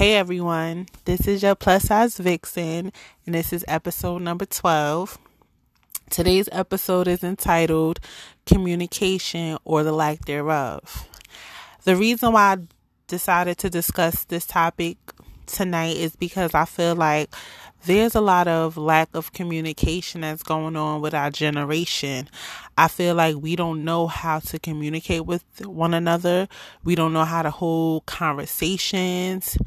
Hey 0.00 0.14
everyone, 0.14 0.86
this 1.04 1.28
is 1.28 1.42
your 1.42 1.54
plus 1.54 1.82
size 1.82 2.16
vixen, 2.16 2.90
and 3.26 3.34
this 3.34 3.52
is 3.52 3.66
episode 3.68 4.22
number 4.22 4.46
12. 4.46 5.18
Today's 6.08 6.48
episode 6.52 7.06
is 7.06 7.22
entitled 7.22 8.00
Communication 8.46 9.58
or 9.62 9.82
the 9.82 9.92
Lack 9.92 10.24
Thereof. 10.24 11.06
The 11.84 11.96
reason 11.96 12.32
why 12.32 12.54
I 12.54 12.58
decided 13.08 13.58
to 13.58 13.68
discuss 13.68 14.24
this 14.24 14.46
topic 14.46 14.96
tonight 15.44 15.98
is 15.98 16.16
because 16.16 16.54
I 16.54 16.64
feel 16.64 16.94
like 16.94 17.28
there's 17.84 18.14
a 18.14 18.22
lot 18.22 18.48
of 18.48 18.78
lack 18.78 19.10
of 19.14 19.34
communication 19.34 20.22
that's 20.22 20.42
going 20.42 20.76
on 20.76 21.02
with 21.02 21.12
our 21.12 21.30
generation. 21.30 22.30
I 22.80 22.88
feel 22.88 23.14
like 23.14 23.36
we 23.36 23.56
don't 23.56 23.84
know 23.84 24.06
how 24.06 24.38
to 24.38 24.58
communicate 24.58 25.26
with 25.26 25.44
one 25.66 25.92
another. 25.92 26.48
We 26.82 26.94
don't 26.94 27.12
know 27.12 27.26
how 27.26 27.42
to 27.42 27.50
hold 27.50 28.06
conversations. 28.06 29.58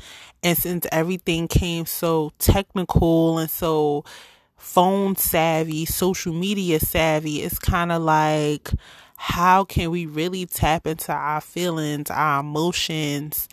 And 0.42 0.57
since 0.57 0.87
everything 0.92 1.47
came 1.47 1.86
so 1.86 2.32
technical 2.39 3.37
and 3.37 3.51
so 3.51 4.04
phone 4.57 5.15
savvy, 5.15 5.86
social 5.86 6.34
media 6.34 6.79
savvy, 6.79 7.43
it's 7.43 7.60
kind 7.60 7.92
of 7.92 8.01
like, 8.01 8.71
how 9.15 9.64
can 9.64 9.92
we 9.92 10.07
really 10.07 10.48
tap 10.48 10.87
into 10.87 11.14
our 11.14 11.39
feelings, 11.39 12.09
our 12.09 12.39
emotions, 12.39 13.48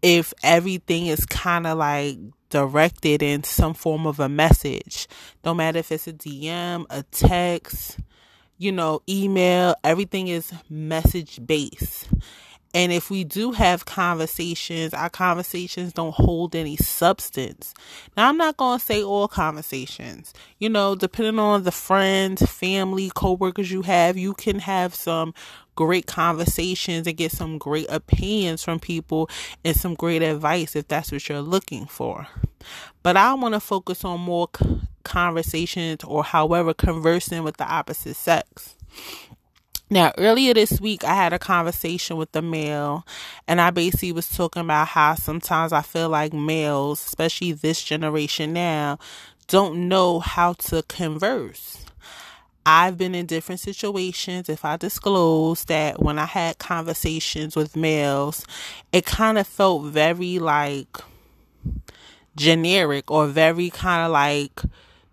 if 0.00 0.32
everything 0.44 1.06
is 1.06 1.26
kind 1.26 1.66
of 1.66 1.76
like 1.76 2.18
directed 2.50 3.20
in 3.20 3.42
some 3.42 3.74
form 3.74 4.06
of 4.06 4.20
a 4.20 4.28
message. 4.28 5.08
No 5.44 5.54
matter 5.54 5.80
if 5.80 5.90
it's 5.90 6.06
a 6.06 6.12
DM, 6.12 6.86
a 6.88 7.02
text, 7.02 7.98
you 8.58 8.72
know, 8.72 9.02
email, 9.08 9.74
everything 9.84 10.28
is 10.28 10.52
message 10.68 11.44
based. 11.46 12.08
And 12.76 12.92
if 12.92 13.08
we 13.08 13.24
do 13.24 13.52
have 13.52 13.86
conversations, 13.86 14.92
our 14.92 15.08
conversations 15.08 15.94
don't 15.94 16.14
hold 16.14 16.54
any 16.54 16.76
substance. 16.76 17.72
Now, 18.18 18.28
I'm 18.28 18.36
not 18.36 18.58
going 18.58 18.78
to 18.78 18.84
say 18.84 19.02
all 19.02 19.28
conversations. 19.28 20.34
You 20.58 20.68
know, 20.68 20.94
depending 20.94 21.38
on 21.38 21.62
the 21.62 21.72
friends, 21.72 22.42
family, 22.42 23.10
coworkers 23.14 23.72
you 23.72 23.80
have, 23.80 24.18
you 24.18 24.34
can 24.34 24.58
have 24.58 24.94
some 24.94 25.32
great 25.74 26.04
conversations 26.06 27.06
and 27.06 27.16
get 27.16 27.32
some 27.32 27.56
great 27.56 27.86
opinions 27.88 28.62
from 28.62 28.78
people 28.78 29.30
and 29.64 29.74
some 29.74 29.94
great 29.94 30.20
advice 30.20 30.76
if 30.76 30.86
that's 30.86 31.10
what 31.10 31.26
you're 31.30 31.40
looking 31.40 31.86
for. 31.86 32.28
But 33.02 33.16
I 33.16 33.32
want 33.32 33.54
to 33.54 33.60
focus 33.60 34.04
on 34.04 34.20
more 34.20 34.50
conversations 35.02 36.04
or 36.04 36.24
however 36.24 36.74
conversing 36.74 37.42
with 37.42 37.56
the 37.56 37.64
opposite 37.64 38.16
sex. 38.16 38.76
Now, 39.88 40.12
earlier 40.18 40.52
this 40.52 40.80
week, 40.80 41.04
I 41.04 41.14
had 41.14 41.32
a 41.32 41.38
conversation 41.38 42.16
with 42.16 42.32
the 42.32 42.42
male, 42.42 43.06
and 43.46 43.60
I 43.60 43.70
basically 43.70 44.10
was 44.10 44.28
talking 44.28 44.62
about 44.62 44.88
how 44.88 45.14
sometimes 45.14 45.72
I 45.72 45.82
feel 45.82 46.08
like 46.08 46.32
males, 46.32 47.04
especially 47.06 47.52
this 47.52 47.84
generation 47.84 48.52
now, 48.52 48.98
don't 49.46 49.88
know 49.88 50.18
how 50.18 50.54
to 50.54 50.82
converse. 50.88 51.84
I've 52.68 52.98
been 52.98 53.14
in 53.14 53.26
different 53.26 53.60
situations. 53.60 54.48
If 54.48 54.64
I 54.64 54.76
disclose 54.76 55.64
that 55.66 56.02
when 56.02 56.18
I 56.18 56.24
had 56.24 56.58
conversations 56.58 57.54
with 57.54 57.76
males, 57.76 58.44
it 58.90 59.06
kind 59.06 59.38
of 59.38 59.46
felt 59.46 59.84
very 59.84 60.40
like 60.40 60.98
generic 62.34 63.08
or 63.08 63.28
very 63.28 63.70
kind 63.70 64.04
of 64.04 64.10
like 64.10 64.62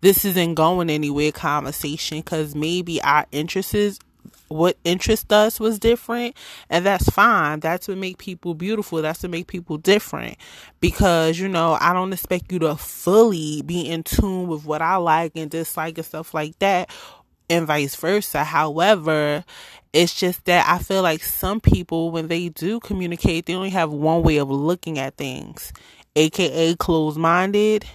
this 0.01 0.25
isn't 0.25 0.55
going 0.55 0.89
anywhere 0.89 1.31
conversation 1.31 2.17
because 2.17 2.55
maybe 2.55 2.99
our 3.03 3.27
interests 3.31 3.99
what 4.47 4.77
interests 4.83 5.31
us 5.31 5.59
was 5.59 5.79
different 5.79 6.35
and 6.69 6.85
that's 6.85 7.09
fine 7.09 7.59
that's 7.59 7.87
what 7.87 7.97
make 7.97 8.17
people 8.17 8.53
beautiful 8.53 9.01
that's 9.01 9.23
what 9.23 9.31
make 9.31 9.47
people 9.47 9.77
different 9.77 10.37
because 10.79 11.39
you 11.39 11.47
know 11.47 11.77
i 11.81 11.93
don't 11.93 12.13
expect 12.13 12.51
you 12.51 12.59
to 12.59 12.75
fully 12.75 13.61
be 13.63 13.81
in 13.81 14.03
tune 14.03 14.47
with 14.47 14.65
what 14.65 14.81
i 14.81 14.95
like 14.95 15.31
and 15.35 15.51
dislike 15.51 15.97
and 15.97 16.05
stuff 16.05 16.33
like 16.33 16.57
that 16.59 16.89
and 17.49 17.67
vice 17.67 17.95
versa. 17.95 18.43
However, 18.43 19.43
it's 19.91 20.13
just 20.13 20.45
that 20.45 20.67
I 20.67 20.79
feel 20.79 21.03
like 21.03 21.23
some 21.23 21.59
people, 21.59 22.11
when 22.11 22.27
they 22.27 22.49
do 22.49 22.79
communicate, 22.79 23.45
they 23.45 23.55
only 23.55 23.69
have 23.69 23.91
one 23.91 24.23
way 24.23 24.37
of 24.37 24.49
looking 24.49 24.97
at 24.97 25.17
things, 25.17 25.71
aka 26.15 26.75
closed 26.75 27.17
minded. 27.17 27.85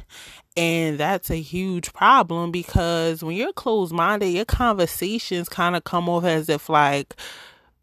And 0.58 0.98
that's 0.98 1.30
a 1.30 1.40
huge 1.40 1.92
problem 1.92 2.50
because 2.50 3.22
when 3.22 3.36
you're 3.36 3.52
closed 3.52 3.92
minded, 3.92 4.28
your 4.28 4.44
conversations 4.44 5.48
kind 5.48 5.76
of 5.76 5.84
come 5.84 6.08
off 6.08 6.24
as 6.24 6.48
if 6.48 6.68
like, 6.68 7.14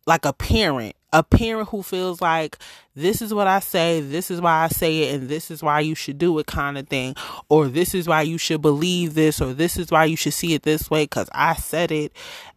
like 0.05 0.25
a 0.25 0.33
parent 0.33 0.95
a 1.15 1.23
parent 1.23 1.69
who 1.69 1.81
feels 1.81 2.19
like 2.19 2.57
this 2.93 3.21
is 3.21 3.33
what 3.33 3.47
I 3.47 3.59
say, 3.61 4.01
this 4.01 4.29
is 4.29 4.41
why 4.41 4.65
I 4.65 4.67
say 4.67 5.03
it, 5.03 5.15
and 5.15 5.29
this 5.29 5.49
is 5.49 5.63
why 5.63 5.79
you 5.79 5.95
should 5.95 6.17
do 6.17 6.37
it, 6.39 6.45
kind 6.45 6.77
of 6.77 6.89
thing, 6.89 7.15
or 7.47 7.69
this 7.69 7.95
is 7.95 8.05
why 8.05 8.23
you 8.23 8.37
should 8.37 8.61
believe 8.61 9.13
this, 9.13 9.39
or 9.39 9.53
this 9.53 9.77
is 9.77 9.91
why 9.91 10.03
you 10.03 10.17
should 10.17 10.33
see 10.33 10.53
it 10.53 10.63
this 10.63 10.89
way 10.89 11.05
because 11.05 11.29
I 11.31 11.55
said 11.55 11.89
it. 11.93 12.11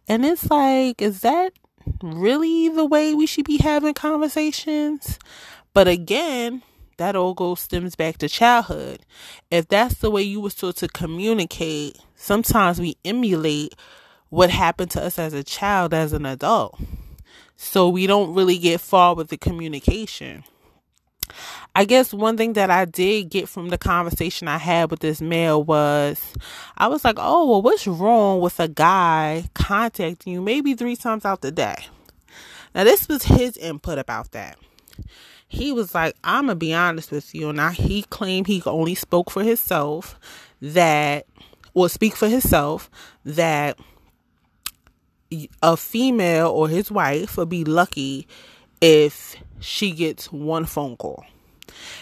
And 0.09 0.25
it's 0.25 0.51
like, 0.51 1.01
is 1.01 1.21
that 1.21 1.53
really 2.03 2.67
the 2.67 2.83
way 2.83 3.15
we 3.15 3.25
should 3.25 3.45
be 3.45 3.59
having 3.59 3.93
conversations? 3.93 5.19
But 5.73 5.87
again, 5.87 6.61
that 6.99 7.15
all 7.15 7.33
goes 7.33 7.59
stems 7.59 7.95
back 7.95 8.17
to 8.19 8.29
childhood. 8.29 8.99
If 9.49 9.67
that's 9.67 9.95
the 9.95 10.11
way 10.11 10.21
you 10.21 10.39
was 10.39 10.55
taught 10.55 10.77
to 10.77 10.87
communicate, 10.87 11.97
sometimes 12.15 12.79
we 12.79 12.95
emulate 13.03 13.75
what 14.29 14.49
happened 14.49 14.91
to 14.91 15.03
us 15.03 15.17
as 15.17 15.33
a 15.33 15.43
child 15.43 15.93
as 15.93 16.13
an 16.13 16.25
adult. 16.25 16.79
So 17.55 17.89
we 17.89 18.07
don't 18.07 18.35
really 18.35 18.57
get 18.57 18.79
far 18.79 19.15
with 19.15 19.29
the 19.29 19.37
communication. 19.37 20.43
I 21.75 21.85
guess 21.85 22.13
one 22.13 22.37
thing 22.37 22.53
that 22.53 22.71
I 22.71 22.85
did 22.85 23.29
get 23.29 23.47
from 23.47 23.69
the 23.69 23.77
conversation 23.77 24.47
I 24.47 24.57
had 24.57 24.91
with 24.91 24.99
this 24.99 25.21
male 25.21 25.63
was 25.63 26.33
I 26.77 26.87
was 26.87 27.03
like, 27.03 27.17
oh, 27.17 27.49
well, 27.49 27.61
what's 27.61 27.87
wrong 27.87 28.41
with 28.41 28.59
a 28.59 28.67
guy 28.67 29.49
contacting 29.53 30.33
you 30.33 30.41
maybe 30.41 30.73
three 30.73 30.95
times 30.95 31.25
out 31.25 31.41
the 31.41 31.51
day? 31.51 31.75
Now, 32.73 32.83
this 32.83 33.07
was 33.07 33.23
his 33.23 33.57
input 33.57 33.97
about 33.97 34.31
that. 34.31 34.57
He 35.49 35.71
was 35.71 35.95
like, 35.95 36.15
I'm 36.23 36.47
to 36.47 36.55
be 36.55 36.73
honest 36.73 37.11
with 37.11 37.33
you. 37.33 37.51
Now, 37.51 37.69
he 37.69 38.03
claimed 38.03 38.47
he 38.47 38.61
only 38.65 38.95
spoke 38.95 39.31
for 39.31 39.43
himself, 39.43 40.17
that, 40.61 41.25
or 41.73 41.89
speak 41.89 42.15
for 42.15 42.29
himself, 42.29 42.89
that 43.25 43.77
a 45.61 45.75
female 45.75 46.49
or 46.49 46.67
his 46.67 46.91
wife 46.91 47.35
would 47.35 47.49
be 47.49 47.65
lucky 47.65 48.27
if 48.79 49.35
she 49.59 49.91
gets 49.91 50.31
one 50.31 50.65
phone 50.65 50.95
call. 50.95 51.25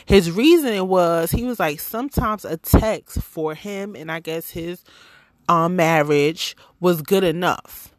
His 0.05 0.31
reasoning 0.31 0.87
was 0.87 1.31
he 1.31 1.43
was 1.43 1.59
like 1.59 1.79
sometimes 1.79 2.45
a 2.45 2.57
text 2.57 3.21
for 3.21 3.55
him 3.55 3.95
and 3.95 4.11
I 4.11 4.19
guess 4.19 4.51
his 4.51 4.83
um 5.49 5.75
marriage 5.75 6.55
was 6.79 7.01
good 7.01 7.23
enough. 7.23 7.93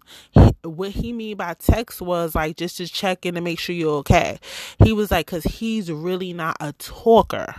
What 0.63 0.91
he 0.91 1.13
mean 1.13 1.37
by 1.37 1.55
text 1.55 2.01
was 2.01 2.35
like 2.35 2.57
just 2.57 2.77
to 2.79 2.87
check 2.87 3.25
in 3.25 3.35
to 3.35 3.41
make 3.41 3.59
sure 3.59 3.75
you're 3.75 3.99
okay. 3.99 4.39
He 4.83 4.93
was 4.93 5.11
like, 5.11 5.27
cause 5.27 5.45
he's 5.45 5.91
really 5.91 6.33
not 6.33 6.57
a 6.61 6.73
talker. 6.75 7.55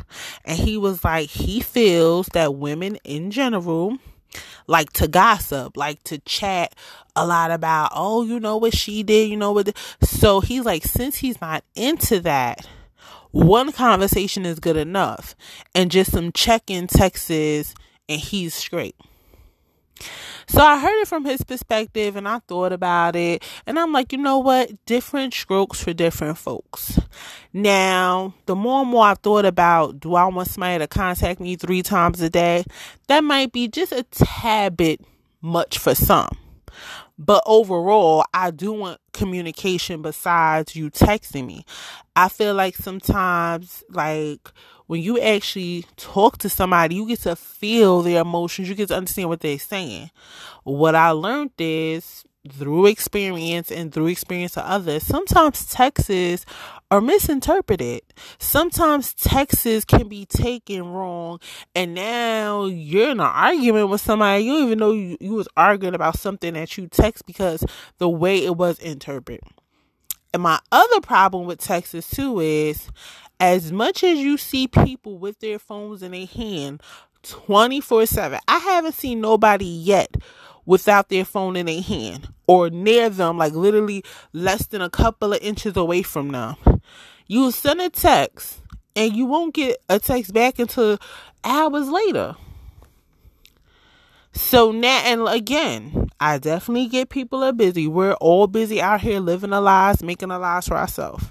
And 0.45 0.59
he 0.59 0.77
was 0.77 1.03
like, 1.03 1.29
he 1.29 1.59
feels 1.59 2.27
that 2.33 2.55
women 2.55 2.97
in 3.03 3.31
general 3.31 3.97
like 4.67 4.93
to 4.93 5.07
gossip, 5.07 5.75
like 5.75 6.03
to 6.03 6.19
chat 6.19 6.75
a 7.15 7.25
lot 7.25 7.51
about, 7.51 7.91
oh, 7.95 8.23
you 8.23 8.39
know 8.39 8.57
what 8.57 8.75
she 8.75 9.03
did, 9.03 9.29
you 9.29 9.37
know 9.37 9.51
what. 9.51 9.75
So 10.01 10.41
he's 10.41 10.63
like, 10.63 10.83
since 10.83 11.17
he's 11.17 11.41
not 11.41 11.63
into 11.75 12.19
that, 12.21 12.67
one 13.31 13.71
conversation 13.71 14.45
is 14.45 14.59
good 14.59 14.77
enough, 14.77 15.35
and 15.75 15.91
just 15.91 16.11
some 16.11 16.31
check 16.31 16.69
in 16.69 16.87
texts, 16.87 17.29
and 17.29 18.19
he's 18.19 18.55
straight. 18.55 18.95
So 20.49 20.63
I 20.63 20.79
heard 20.79 20.99
it 20.99 21.07
from 21.07 21.25
his 21.25 21.43
perspective 21.43 22.15
and 22.15 22.27
I 22.27 22.39
thought 22.39 22.73
about 22.73 23.15
it. 23.15 23.43
And 23.67 23.77
I'm 23.77 23.93
like, 23.93 24.11
you 24.11 24.17
know 24.17 24.39
what? 24.39 24.83
Different 24.87 25.31
strokes 25.31 25.83
for 25.83 25.93
different 25.93 26.39
folks. 26.39 26.99
Now, 27.53 28.33
the 28.47 28.55
more 28.55 28.81
and 28.81 28.89
more 28.89 29.05
I've 29.05 29.19
thought 29.19 29.45
about, 29.45 29.99
do 29.99 30.15
I 30.15 30.25
want 30.25 30.47
somebody 30.47 30.79
to 30.79 30.87
contact 30.87 31.39
me 31.39 31.55
three 31.55 31.83
times 31.83 32.19
a 32.21 32.31
day? 32.31 32.63
That 33.07 33.23
might 33.23 33.51
be 33.51 33.67
just 33.67 33.91
a 33.91 34.01
tad 34.01 34.75
bit 34.75 35.01
much 35.39 35.77
for 35.77 35.93
some. 35.93 36.35
But 37.21 37.43
overall, 37.45 38.23
I 38.33 38.49
do 38.49 38.71
want 38.71 39.01
communication 39.11 40.01
besides 40.01 40.73
you 40.73 40.89
texting 40.89 41.45
me. 41.45 41.65
I 42.15 42.29
feel 42.29 42.55
like 42.55 42.77
sometimes, 42.77 43.83
like, 43.89 44.49
when 44.87 45.01
you 45.01 45.19
actually 45.19 45.85
talk 45.97 46.37
to 46.39 46.49
somebody, 46.49 46.95
you 46.95 47.05
get 47.05 47.19
to 47.21 47.35
feel 47.35 48.01
their 48.01 48.21
emotions, 48.21 48.69
you 48.69 48.75
get 48.75 48.87
to 48.87 48.95
understand 48.95 49.27
what 49.27 49.41
they're 49.41 49.59
saying. 49.59 50.11
What 50.63 50.95
I 50.95 51.11
learned 51.11 51.51
is 51.59 52.23
through 52.53 52.85
experience 52.85 53.69
and 53.69 53.93
through 53.93 54.07
experience 54.07 54.57
of 54.57 54.63
others, 54.63 55.03
sometimes 55.03 55.65
texts 55.65 56.45
are 56.91 57.01
misinterpreted. 57.01 58.01
Sometimes 58.39 59.13
texts 59.13 59.85
can 59.85 60.07
be 60.07 60.25
taken 60.25 60.87
wrong, 60.89 61.39
and 61.75 61.93
now 61.93 62.65
you're 62.65 63.11
in 63.11 63.19
an 63.19 63.21
argument 63.21 63.89
with 63.89 64.01
somebody. 64.01 64.43
You 64.43 64.53
don't 64.53 64.65
even 64.65 64.79
know 64.79 64.91
you, 64.91 65.17
you 65.19 65.33
was 65.33 65.47
arguing 65.55 65.95
about 65.95 66.17
something 66.17 66.53
that 66.53 66.77
you 66.77 66.87
text 66.87 67.25
because 67.25 67.63
the 67.97 68.09
way 68.09 68.43
it 68.43 68.55
was 68.57 68.79
interpreted. 68.79 69.43
And 70.33 70.43
my 70.43 70.59
other 70.71 71.01
problem 71.01 71.45
with 71.45 71.59
texts 71.59 72.11
too 72.11 72.39
is 72.39 72.89
as 73.39 73.71
much 73.71 74.03
as 74.03 74.19
you 74.19 74.37
see 74.37 74.67
people 74.67 75.17
with 75.17 75.39
their 75.39 75.59
phones 75.59 76.03
in 76.03 76.11
their 76.11 76.27
hand 76.27 76.81
24 77.23 78.05
7, 78.05 78.39
I 78.47 78.57
haven't 78.59 78.93
seen 78.93 79.21
nobody 79.21 79.65
yet 79.65 80.15
without 80.65 81.09
their 81.09 81.25
phone 81.25 81.55
in 81.55 81.65
their 81.65 81.81
hand 81.81 82.29
or 82.47 82.69
near 82.69 83.09
them, 83.09 83.37
like 83.37 83.53
literally 83.53 84.03
less 84.33 84.67
than 84.67 84.81
a 84.81 84.89
couple 84.89 85.33
of 85.33 85.41
inches 85.41 85.75
away 85.77 86.01
from 86.01 86.29
them. 86.29 86.55
You 87.27 87.51
send 87.51 87.81
a 87.81 87.89
text 87.89 88.61
and 88.95 89.15
you 89.15 89.25
won't 89.25 89.53
get 89.53 89.77
a 89.87 89.99
text 89.99 90.33
back 90.33 90.59
until 90.59 90.97
hours 91.43 91.89
later. 91.89 92.35
So 94.31 94.71
now, 94.71 95.01
and 95.05 95.27
again, 95.27 96.09
I 96.19 96.37
definitely 96.37 96.87
get 96.87 97.09
people 97.09 97.43
are 97.43 97.51
busy. 97.51 97.87
We're 97.87 98.13
all 98.13 98.47
busy 98.47 98.81
out 98.81 99.01
here 99.01 99.19
living 99.19 99.53
our 99.53 99.61
lives, 99.61 100.03
making 100.03 100.31
our 100.31 100.39
lives 100.39 100.67
for 100.67 100.77
ourselves. 100.77 101.25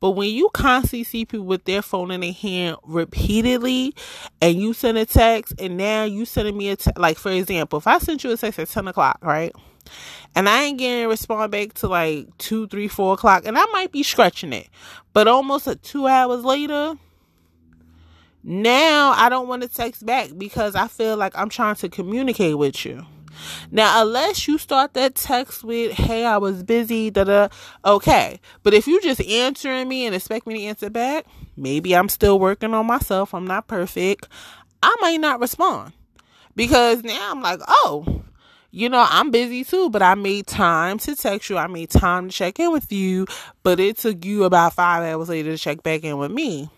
But 0.00 0.10
when 0.10 0.30
you 0.30 0.50
constantly 0.52 1.04
see 1.04 1.24
people 1.24 1.46
with 1.46 1.64
their 1.64 1.82
phone 1.82 2.10
in 2.10 2.20
their 2.20 2.32
hand 2.32 2.76
repeatedly, 2.84 3.94
and 4.40 4.60
you 4.60 4.72
send 4.72 4.98
a 4.98 5.06
text, 5.06 5.54
and 5.58 5.76
now 5.76 6.04
you 6.04 6.24
sending 6.24 6.56
me 6.56 6.68
a 6.68 6.76
text, 6.76 6.98
like 6.98 7.18
for 7.18 7.30
example, 7.30 7.78
if 7.78 7.86
I 7.86 7.98
sent 7.98 8.22
you 8.24 8.30
a 8.32 8.36
text 8.36 8.58
at 8.58 8.68
ten 8.68 8.88
o'clock, 8.88 9.18
right, 9.22 9.52
and 10.34 10.48
I 10.48 10.64
ain't 10.64 10.78
getting 10.78 11.04
a 11.04 11.08
response 11.08 11.50
back 11.50 11.74
to 11.74 11.88
like 11.88 12.36
two, 12.38 12.66
three, 12.68 12.88
four 12.88 13.14
o'clock, 13.14 13.44
and 13.46 13.58
I 13.58 13.64
might 13.72 13.90
be 13.92 14.02
stretching 14.02 14.52
it, 14.52 14.68
but 15.12 15.28
almost 15.28 15.66
a 15.66 15.76
two 15.76 16.06
hours 16.06 16.44
later, 16.44 16.94
now 18.42 19.12
I 19.16 19.28
don't 19.28 19.48
want 19.48 19.62
to 19.62 19.68
text 19.68 20.04
back 20.04 20.30
because 20.36 20.74
I 20.74 20.88
feel 20.88 21.16
like 21.16 21.36
I'm 21.36 21.48
trying 21.48 21.76
to 21.76 21.88
communicate 21.88 22.58
with 22.58 22.84
you. 22.84 23.04
Now, 23.70 24.02
unless 24.02 24.46
you 24.46 24.58
start 24.58 24.94
that 24.94 25.14
text 25.14 25.64
with, 25.64 25.92
hey, 25.92 26.24
I 26.24 26.38
was 26.38 26.62
busy, 26.62 27.10
da 27.10 27.24
da, 27.24 27.48
okay. 27.84 28.40
But 28.62 28.74
if 28.74 28.86
you 28.86 29.00
just 29.00 29.20
answering 29.22 29.88
me 29.88 30.06
and 30.06 30.14
expect 30.14 30.46
me 30.46 30.54
to 30.54 30.64
answer 30.64 30.90
back, 30.90 31.26
maybe 31.56 31.94
I'm 31.94 32.08
still 32.08 32.38
working 32.38 32.74
on 32.74 32.86
myself. 32.86 33.34
I'm 33.34 33.46
not 33.46 33.66
perfect. 33.66 34.28
I 34.82 34.94
might 35.00 35.20
not 35.20 35.40
respond 35.40 35.92
because 36.54 37.02
now 37.02 37.30
I'm 37.30 37.42
like, 37.42 37.60
oh, 37.68 38.22
you 38.70 38.88
know, 38.88 39.06
I'm 39.08 39.30
busy 39.30 39.64
too, 39.64 39.90
but 39.90 40.02
I 40.02 40.14
made 40.14 40.46
time 40.46 40.98
to 40.98 41.16
text 41.16 41.48
you. 41.48 41.56
I 41.56 41.66
made 41.66 41.90
time 41.90 42.28
to 42.28 42.34
check 42.34 42.58
in 42.60 42.72
with 42.72 42.92
you, 42.92 43.26
but 43.62 43.80
it 43.80 43.96
took 43.96 44.24
you 44.24 44.44
about 44.44 44.74
five 44.74 45.02
hours 45.02 45.28
later 45.28 45.52
to 45.52 45.58
check 45.58 45.82
back 45.82 46.04
in 46.04 46.18
with 46.18 46.30
me 46.30 46.68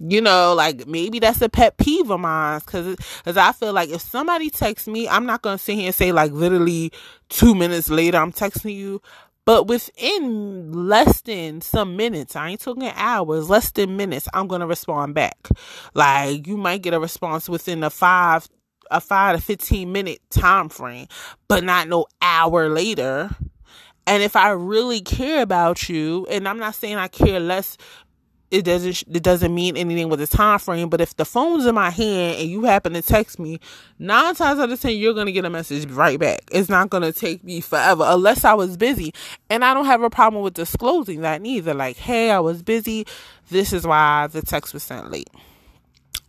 you 0.00 0.20
know 0.20 0.54
like 0.54 0.86
maybe 0.86 1.18
that's 1.18 1.40
a 1.40 1.48
pet 1.48 1.76
peeve 1.76 2.10
of 2.10 2.20
mine 2.20 2.60
because 2.60 2.96
because 2.96 3.36
i 3.36 3.52
feel 3.52 3.72
like 3.72 3.90
if 3.90 4.00
somebody 4.00 4.50
texts 4.50 4.86
me 4.88 5.08
i'm 5.08 5.26
not 5.26 5.42
gonna 5.42 5.58
sit 5.58 5.74
here 5.74 5.86
and 5.86 5.94
say 5.94 6.12
like 6.12 6.32
literally 6.32 6.92
two 7.28 7.54
minutes 7.54 7.90
later 7.90 8.18
i'm 8.18 8.32
texting 8.32 8.74
you 8.74 9.00
but 9.44 9.66
within 9.66 10.72
less 10.72 11.22
than 11.22 11.60
some 11.60 11.96
minutes 11.96 12.36
i 12.36 12.50
ain't 12.50 12.60
talking 12.60 12.90
hours 12.94 13.50
less 13.50 13.70
than 13.72 13.96
minutes 13.96 14.28
i'm 14.34 14.46
gonna 14.46 14.66
respond 14.66 15.14
back. 15.14 15.48
Like 15.94 16.46
you 16.46 16.56
might 16.56 16.82
get 16.82 16.94
a 16.94 17.00
response 17.00 17.48
within 17.48 17.82
a 17.82 17.90
five 17.90 18.48
a 18.90 19.00
five 19.00 19.36
to 19.36 19.42
15 19.42 19.90
minute 19.90 20.20
time 20.30 20.68
frame 20.68 21.06
but 21.48 21.64
not 21.64 21.88
no 21.88 22.06
hour 22.22 22.68
later. 22.68 23.30
And 24.06 24.22
if 24.22 24.36
I 24.36 24.50
really 24.50 25.02
care 25.02 25.42
about 25.42 25.90
you, 25.90 26.26
and 26.30 26.48
I'm 26.48 26.58
not 26.58 26.74
saying 26.74 26.96
I 26.96 27.08
care 27.08 27.40
less 27.40 27.76
it 28.50 28.62
doesn't 28.62 29.04
it 29.14 29.22
doesn't 29.22 29.54
mean 29.54 29.76
anything 29.76 30.08
with 30.08 30.20
the 30.20 30.26
time 30.26 30.58
frame 30.58 30.88
but 30.88 31.00
if 31.00 31.16
the 31.16 31.24
phone's 31.24 31.66
in 31.66 31.74
my 31.74 31.90
hand 31.90 32.40
and 32.40 32.50
you 32.50 32.64
happen 32.64 32.92
to 32.94 33.02
text 33.02 33.38
me 33.38 33.60
nine 33.98 34.34
times 34.34 34.58
out 34.58 34.70
of 34.70 34.80
ten 34.80 34.96
you're 34.96 35.14
gonna 35.14 35.32
get 35.32 35.44
a 35.44 35.50
message 35.50 35.90
right 35.90 36.18
back. 36.18 36.40
It's 36.50 36.68
not 36.68 36.90
gonna 36.90 37.12
take 37.12 37.44
me 37.44 37.60
forever 37.60 38.04
unless 38.06 38.44
i 38.44 38.54
was 38.54 38.76
busy. 38.76 39.12
And 39.50 39.64
i 39.64 39.74
don't 39.74 39.86
have 39.86 40.02
a 40.02 40.10
problem 40.10 40.42
with 40.42 40.54
disclosing 40.54 41.20
that 41.22 41.42
neither. 41.42 41.74
Like 41.74 41.96
hey 41.96 42.30
i 42.30 42.40
was 42.40 42.62
busy. 42.62 43.06
This 43.50 43.72
is 43.72 43.86
why 43.86 44.26
the 44.28 44.42
text 44.42 44.74
was 44.74 44.82
sent 44.82 45.10
late 45.10 45.28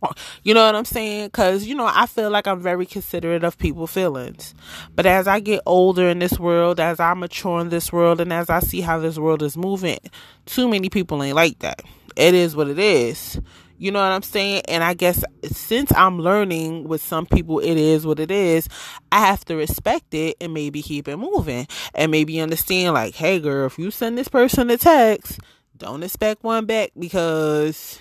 you 0.42 0.54
know 0.54 0.64
what 0.66 0.74
I'm 0.74 0.84
saying? 0.84 1.26
Because, 1.26 1.66
you 1.66 1.74
know, 1.74 1.90
I 1.90 2.06
feel 2.06 2.30
like 2.30 2.46
I'm 2.46 2.60
very 2.60 2.86
considerate 2.86 3.44
of 3.44 3.58
people's 3.58 3.92
feelings. 3.92 4.54
But 4.94 5.06
as 5.06 5.28
I 5.28 5.40
get 5.40 5.62
older 5.66 6.08
in 6.08 6.18
this 6.18 6.38
world, 6.38 6.80
as 6.80 7.00
I 7.00 7.14
mature 7.14 7.60
in 7.60 7.68
this 7.68 7.92
world, 7.92 8.20
and 8.20 8.32
as 8.32 8.50
I 8.50 8.60
see 8.60 8.80
how 8.80 8.98
this 8.98 9.18
world 9.18 9.42
is 9.42 9.56
moving, 9.56 9.98
too 10.46 10.68
many 10.68 10.88
people 10.88 11.22
ain't 11.22 11.36
like 11.36 11.58
that 11.60 11.82
it 12.16 12.34
is 12.34 12.56
what 12.56 12.68
it 12.68 12.78
is. 12.78 13.40
You 13.78 13.90
know 13.90 14.00
what 14.00 14.12
I'm 14.12 14.22
saying? 14.22 14.62
And 14.68 14.84
I 14.84 14.92
guess 14.92 15.24
since 15.44 15.90
I'm 15.92 16.18
learning 16.18 16.86
with 16.86 17.02
some 17.02 17.24
people, 17.24 17.60
it 17.60 17.76
is 17.76 18.06
what 18.06 18.20
it 18.20 18.30
is, 18.30 18.68
I 19.10 19.20
have 19.26 19.44
to 19.46 19.56
respect 19.56 20.12
it 20.12 20.36
and 20.38 20.52
maybe 20.52 20.82
keep 20.82 21.08
it 21.08 21.16
moving. 21.16 21.66
And 21.94 22.10
maybe 22.10 22.40
understand, 22.40 22.92
like, 22.92 23.14
hey, 23.14 23.40
girl, 23.40 23.66
if 23.66 23.78
you 23.78 23.90
send 23.90 24.18
this 24.18 24.28
person 24.28 24.68
a 24.68 24.76
text, 24.76 25.40
don't 25.78 26.02
expect 26.02 26.44
one 26.44 26.66
back 26.66 26.90
because 26.98 28.00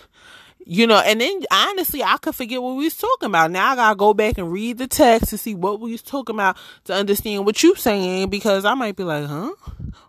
you 0.65 0.85
know, 0.85 0.99
and 0.99 1.19
then 1.21 1.43
honestly, 1.51 2.03
I 2.03 2.17
could 2.17 2.35
forget 2.35 2.61
what 2.61 2.75
we 2.75 2.85
was 2.85 2.97
talking 2.97 3.27
about. 3.27 3.51
Now 3.51 3.71
I 3.71 3.75
gotta 3.75 3.95
go 3.95 4.13
back 4.13 4.37
and 4.37 4.51
read 4.51 4.77
the 4.77 4.87
text 4.87 5.29
to 5.29 5.37
see 5.37 5.55
what 5.55 5.79
we 5.79 5.91
was 5.91 6.01
talking 6.01 6.35
about 6.35 6.57
to 6.85 6.93
understand 6.93 7.45
what 7.45 7.63
you 7.63 7.75
saying 7.75 8.29
because 8.29 8.65
I 8.65 8.73
might 8.73 8.95
be 8.95 9.03
like, 9.03 9.25
huh? 9.25 9.53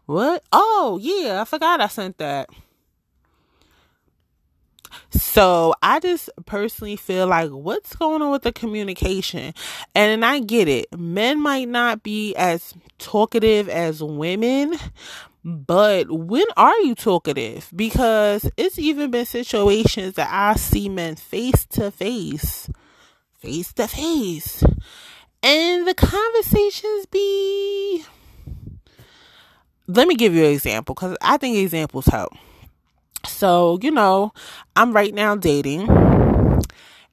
What? 0.07 0.43
Oh 0.53 0.99
yeah, 1.01 1.41
I 1.41 1.45
forgot 1.45 1.81
I 1.81 1.87
sent 1.87 2.19
that. 2.19 2.51
So 5.11 5.75
I 5.83 6.01
just 6.01 6.31
personally 6.47 6.97
feel 6.97 7.27
like 7.27 7.51
what's 7.51 7.95
going 7.97 8.23
on 8.23 8.31
with 8.31 8.43
the 8.43 8.53
communication? 8.53 9.55
And 9.95 10.25
I 10.25 10.41
get 10.41 10.69
it. 10.69 10.87
Men 10.97 11.41
might 11.41 11.69
not 11.69 12.03
be 12.03 12.35
as 12.37 12.75
talkative 12.99 13.69
as 13.69 14.03
women, 14.03 14.75
but 15.45 16.11
when 16.11 16.45
are 16.57 16.79
you 16.81 16.95
talkative? 16.95 17.71
Because 17.75 18.51
it's 18.57 18.79
even 18.79 19.11
been 19.11 19.25
situations 19.25 20.15
that 20.15 20.29
I 20.31 20.55
see 20.57 20.89
men 20.89 21.17
face 21.17 21.65
to 21.71 21.91
face, 21.91 22.69
face 23.39 23.73
to 23.75 23.89
face, 23.89 24.63
and 25.43 25.87
the 25.87 25.95
conversations 25.95 27.07
be. 27.07 28.05
Let 29.87 30.07
me 30.07 30.15
give 30.15 30.35
you 30.35 30.45
an 30.45 30.53
example 30.53 30.95
because 30.95 31.17
I 31.21 31.37
think 31.37 31.57
examples 31.57 32.07
help. 32.07 32.33
So, 33.27 33.79
you 33.83 33.91
know, 33.91 34.33
I'm 34.77 34.93
right 34.93 35.13
now 35.15 35.35
dating 35.37 35.89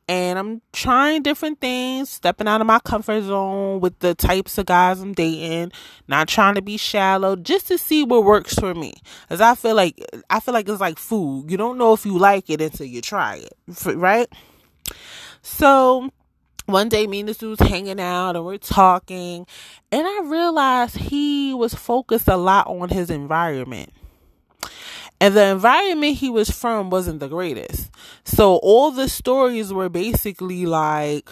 and 0.08 0.40
I'm 0.40 0.62
trying 0.72 1.22
different 1.24 1.60
things, 1.60 2.10
stepping 2.10 2.48
out 2.48 2.62
of 2.62 2.68
my 2.68 2.80
comfort 2.80 3.24
zone 3.24 3.82
with 3.82 4.00
the 4.00 4.16
types 4.16 4.58
of 4.58 4.66
guys 4.66 5.02
I'm 5.02 5.14
dating, 5.14 5.72
not 6.08 6.28
trying 6.28 6.56
to 6.56 6.62
be 6.62 6.78
shallow, 6.78 7.36
just 7.36 7.68
to 7.68 7.78
see 7.78 8.04
what 8.04 8.24
works 8.24 8.56
for 8.56 8.74
me. 8.74 8.94
Cause 9.28 9.42
I 9.42 9.56
feel 9.56 9.76
like 9.76 10.02
I 10.30 10.40
feel 10.40 10.54
like 10.54 10.70
it's 10.70 10.80
like 10.80 10.98
food. 10.98 11.52
You 11.52 11.58
don't 11.58 11.78
know 11.78 11.94
if 11.94 12.06
you 12.06 12.18
like 12.18 12.50
it 12.50 12.62
until 12.62 12.86
you 12.86 13.02
try 13.02 13.36
it, 13.36 13.96
right? 13.96 14.30
So 15.42 16.10
one 16.68 16.90
day 16.90 17.08
me 17.08 17.22
and 17.22 17.30
this 17.30 17.38
dude's 17.38 17.62
hanging 17.62 18.00
out 18.00 18.36
and 18.36 18.46
we're 18.46 18.58
talking, 18.58 19.46
and 19.92 20.08
I 20.08 20.22
realized 20.26 20.98
he 20.98 21.54
was 21.54 21.74
focused 21.74 22.28
a 22.28 22.38
lot 22.38 22.68
on 22.68 22.90
his 22.90 23.10
environment 23.10 23.92
and 25.20 25.36
the 25.36 25.46
environment 25.46 26.18
he 26.18 26.30
was 26.30 26.50
from 26.52 26.90
wasn't 26.90 27.20
the 27.20 27.28
greatest. 27.28 27.90
So 28.24 28.58
all 28.58 28.92
the 28.92 29.10
stories 29.10 29.74
were 29.74 29.90
basically 29.90 30.66
like 30.66 31.30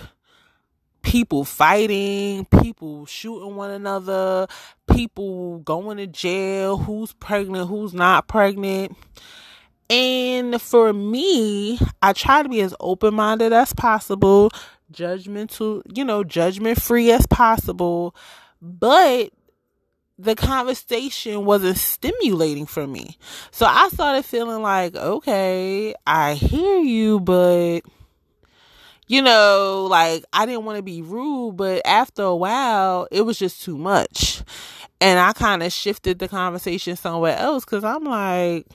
people 1.04 1.46
fighting, 1.46 2.46
people 2.62 3.06
shooting 3.06 3.56
one 3.56 3.72
another, 3.72 4.48
people 4.92 5.60
going 5.60 5.98
to 5.98 6.08
jail, 6.08 6.78
who's 6.78 7.14
pregnant, 7.14 7.70
who's 7.70 7.94
not 7.94 8.28
pregnant. 8.28 8.98
And 9.88 10.60
for 10.60 10.92
me, 10.92 11.80
I 12.02 12.14
try 12.14 12.42
to 12.42 12.50
be 12.50 12.62
as 12.62 12.74
open 12.80 13.14
minded 13.14 13.54
as 13.54 13.72
possible, 13.72 14.50
judgmental, 14.92 15.84
you 15.96 16.04
know, 16.04 16.24
judgment 16.24 16.82
free 16.82 17.12
as 17.12 17.28
possible. 17.28 18.16
But 18.60 19.30
the 20.18 20.36
conversation 20.36 21.44
wasn't 21.46 21.78
stimulating 21.78 22.66
for 22.66 22.88
me. 22.88 23.18
So 23.52 23.66
I 23.66 23.90
started 23.90 24.24
feeling 24.24 24.62
like, 24.62 24.96
okay, 24.96 25.94
I 26.08 26.36
hear 26.36 26.80
you, 26.80 27.20
but 27.20 27.82
you 29.08 29.22
know, 29.22 29.88
like 29.90 30.24
I 30.34 30.46
didn't 30.46 30.66
want 30.66 30.78
to 30.78 30.84
be 30.84 31.02
rude, 31.02 31.58
but 31.58 31.86
after 31.86 32.24
a 32.24 32.36
while, 32.36 33.08
it 33.12 33.22
was 33.22 33.38
just 33.38 33.62
too 33.62 33.78
much. 33.78 34.42
And 35.02 35.20
I 35.20 35.34
kind 35.34 35.62
of 35.62 35.74
shifted 35.74 36.20
the 36.20 36.28
conversation 36.28 36.96
somewhere 36.96 37.38
else 37.38 37.66
cuz 37.66 37.84
I'm 37.84 38.06
like 38.06 38.66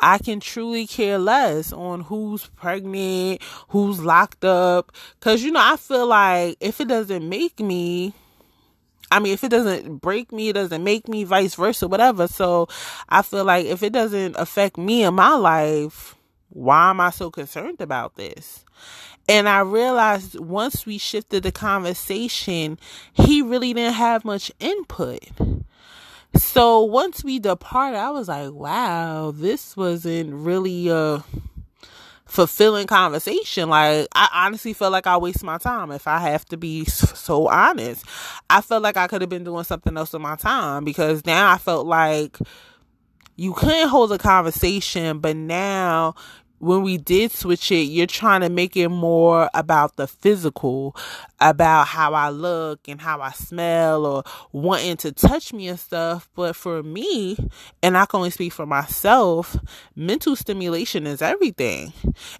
I 0.00 0.18
can 0.18 0.38
truly 0.38 0.86
care 0.86 1.18
less 1.18 1.72
on 1.72 2.02
who's 2.02 2.46
pregnant, 2.56 3.42
who's 3.68 4.04
locked 4.04 4.44
up 4.44 4.92
cuz 5.20 5.44
you 5.44 5.52
know, 5.52 5.62
I 5.62 5.76
feel 5.76 6.08
like 6.08 6.56
if 6.60 6.80
it 6.80 6.88
doesn't 6.88 7.26
make 7.26 7.60
me 7.60 8.12
I 9.10 9.20
mean, 9.20 9.32
if 9.32 9.42
it 9.44 9.50
doesn't 9.50 9.98
break 9.98 10.32
me, 10.32 10.50
it 10.50 10.54
doesn't 10.54 10.84
make 10.84 11.08
me, 11.08 11.24
vice 11.24 11.54
versa, 11.54 11.88
whatever. 11.88 12.28
So 12.28 12.68
I 13.08 13.22
feel 13.22 13.44
like 13.44 13.66
if 13.66 13.82
it 13.82 13.92
doesn't 13.92 14.36
affect 14.36 14.76
me 14.76 15.02
in 15.04 15.14
my 15.14 15.34
life, 15.34 16.14
why 16.50 16.90
am 16.90 17.00
I 17.00 17.10
so 17.10 17.30
concerned 17.30 17.80
about 17.80 18.16
this? 18.16 18.64
And 19.28 19.48
I 19.48 19.60
realized 19.60 20.38
once 20.40 20.86
we 20.86 20.96
shifted 20.98 21.42
the 21.42 21.52
conversation, 21.52 22.78
he 23.12 23.42
really 23.42 23.74
didn't 23.74 23.94
have 23.94 24.24
much 24.24 24.50
input. 24.58 25.28
So 26.34 26.82
once 26.82 27.24
we 27.24 27.38
departed, 27.38 27.98
I 27.98 28.10
was 28.10 28.28
like, 28.28 28.52
wow, 28.52 29.32
this 29.34 29.76
wasn't 29.76 30.32
really 30.32 30.88
a 30.88 31.24
fulfilling 32.28 32.86
conversation. 32.86 33.68
Like, 33.68 34.06
I 34.14 34.28
honestly 34.32 34.72
felt 34.72 34.92
like 34.92 35.06
I 35.06 35.16
wasted 35.16 35.44
my 35.44 35.58
time 35.58 35.90
if 35.90 36.06
I 36.06 36.18
have 36.20 36.44
to 36.46 36.56
be 36.56 36.84
so 36.84 37.48
honest. 37.48 38.04
I 38.48 38.60
felt 38.60 38.82
like 38.82 38.96
I 38.96 39.08
could 39.08 39.22
have 39.22 39.30
been 39.30 39.44
doing 39.44 39.64
something 39.64 39.96
else 39.96 40.12
with 40.12 40.22
my 40.22 40.36
time 40.36 40.84
because 40.84 41.26
now 41.26 41.50
I 41.50 41.58
felt 41.58 41.86
like 41.86 42.38
you 43.36 43.54
couldn't 43.54 43.88
hold 43.88 44.12
a 44.12 44.18
conversation, 44.18 45.18
but 45.18 45.36
now 45.36 46.14
when 46.58 46.82
we 46.82 46.98
did 46.98 47.32
switch 47.32 47.70
it, 47.70 47.84
you're 47.84 48.06
trying 48.06 48.40
to 48.40 48.48
make 48.48 48.76
it 48.76 48.88
more 48.88 49.48
about 49.54 49.96
the 49.96 50.06
physical, 50.06 50.96
about 51.40 51.86
how 51.86 52.14
I 52.14 52.30
look 52.30 52.88
and 52.88 53.00
how 53.00 53.20
I 53.20 53.30
smell 53.30 54.04
or 54.04 54.24
wanting 54.52 54.96
to 54.98 55.12
touch 55.12 55.52
me 55.52 55.68
and 55.68 55.78
stuff. 55.78 56.28
But 56.34 56.56
for 56.56 56.82
me, 56.82 57.36
and 57.82 57.96
I 57.96 58.06
can 58.06 58.18
only 58.18 58.30
speak 58.30 58.52
for 58.52 58.66
myself, 58.66 59.56
mental 59.94 60.34
stimulation 60.34 61.06
is 61.06 61.22
everything. 61.22 61.92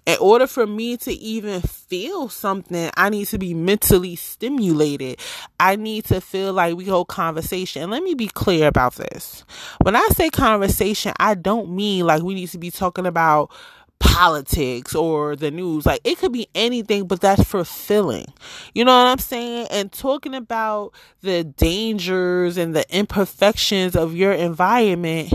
In 0.05 0.17
order 0.19 0.47
for 0.47 0.67
me 0.67 0.97
to 0.97 1.11
even 1.11 1.61
feel 1.61 2.29
something, 2.29 2.89
I 2.97 3.09
need 3.09 3.25
to 3.27 3.37
be 3.37 3.53
mentally 3.53 4.15
stimulated. 4.15 5.19
I 5.59 5.75
need 5.75 6.05
to 6.05 6.19
feel 6.19 6.53
like 6.53 6.75
we 6.75 6.85
hold 6.85 7.07
conversation. 7.07 7.89
Let 7.89 8.03
me 8.03 8.15
be 8.15 8.27
clear 8.27 8.67
about 8.67 8.95
this. 8.95 9.45
When 9.81 9.95
I 9.95 10.07
say 10.13 10.29
conversation, 10.29 11.13
I 11.19 11.35
don't 11.35 11.71
mean 11.71 12.05
like 12.05 12.21
we 12.21 12.33
need 12.33 12.49
to 12.49 12.57
be 12.57 12.71
talking 12.71 13.05
about 13.05 13.51
politics 13.99 14.95
or 14.95 15.35
the 15.35 15.51
news. 15.51 15.85
Like 15.85 16.01
it 16.03 16.17
could 16.17 16.33
be 16.33 16.47
anything, 16.55 17.07
but 17.07 17.21
that's 17.21 17.43
fulfilling. 17.43 18.25
You 18.73 18.85
know 18.85 18.91
what 18.91 19.07
I'm 19.11 19.19
saying? 19.19 19.67
And 19.71 19.91
talking 19.91 20.35
about 20.35 20.93
the 21.21 21.43
dangers 21.43 22.57
and 22.57 22.75
the 22.75 22.85
imperfections 22.95 23.95
of 23.95 24.15
your 24.15 24.31
environment 24.33 25.33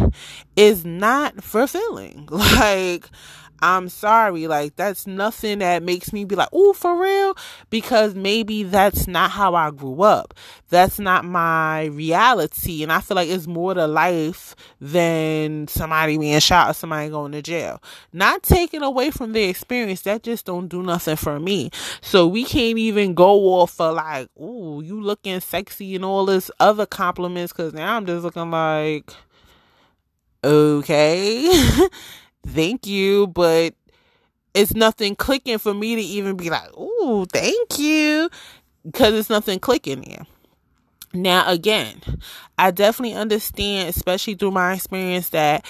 is 0.56 0.84
not 0.84 1.42
fulfilling. 1.42 2.28
Like 2.54 3.08
I'm 3.60 3.88
sorry, 3.88 4.46
like 4.46 4.76
that's 4.76 5.06
nothing 5.06 5.60
that 5.60 5.82
makes 5.82 6.12
me 6.12 6.24
be 6.24 6.34
like, 6.34 6.48
oh, 6.52 6.72
for 6.72 7.00
real, 7.00 7.34
because 7.70 8.14
maybe 8.14 8.62
that's 8.62 9.06
not 9.06 9.30
how 9.30 9.54
I 9.54 9.70
grew 9.70 10.02
up. 10.02 10.34
That's 10.68 10.98
not 10.98 11.24
my 11.24 11.84
reality, 11.86 12.82
and 12.82 12.92
I 12.92 13.00
feel 13.00 13.14
like 13.14 13.28
it's 13.28 13.46
more 13.46 13.74
to 13.74 13.86
life 13.86 14.54
than 14.80 15.68
somebody 15.68 16.18
being 16.18 16.40
shot 16.40 16.70
or 16.70 16.74
somebody 16.74 17.08
going 17.10 17.32
to 17.32 17.42
jail. 17.42 17.82
Not 18.12 18.42
taking 18.42 18.82
away 18.82 19.10
from 19.10 19.32
their 19.32 19.48
experience, 19.48 20.02
that 20.02 20.24
just 20.24 20.46
don't 20.46 20.68
do 20.68 20.82
nothing 20.82 21.16
for 21.16 21.38
me. 21.38 21.70
So 22.00 22.26
we 22.26 22.44
can't 22.44 22.78
even 22.78 23.14
go 23.14 23.54
off 23.54 23.70
for 23.72 23.92
like, 23.92 24.28
oh, 24.38 24.80
you 24.80 25.00
looking 25.00 25.40
sexy 25.40 25.94
and 25.94 26.04
all 26.04 26.26
this 26.26 26.50
other 26.60 26.86
compliments, 26.86 27.52
because 27.52 27.72
now 27.72 27.96
I'm 27.96 28.04
just 28.04 28.24
looking 28.24 28.50
like, 28.50 29.10
okay. 30.42 31.50
thank 32.46 32.86
you, 32.86 33.26
but 33.28 33.74
it's 34.54 34.74
nothing 34.74 35.16
clicking 35.16 35.58
for 35.58 35.74
me 35.74 35.96
to 35.96 36.02
even 36.02 36.36
be 36.36 36.50
like, 36.50 36.76
ooh, 36.76 37.26
thank 37.32 37.78
you, 37.78 38.30
because 38.84 39.14
it's 39.14 39.30
nothing 39.30 39.58
clicking 39.58 40.02
here. 40.02 40.26
Now, 41.12 41.48
again, 41.48 42.00
I 42.58 42.70
definitely 42.72 43.16
understand, 43.16 43.88
especially 43.88 44.34
through 44.34 44.50
my 44.50 44.74
experience, 44.74 45.28
that 45.30 45.64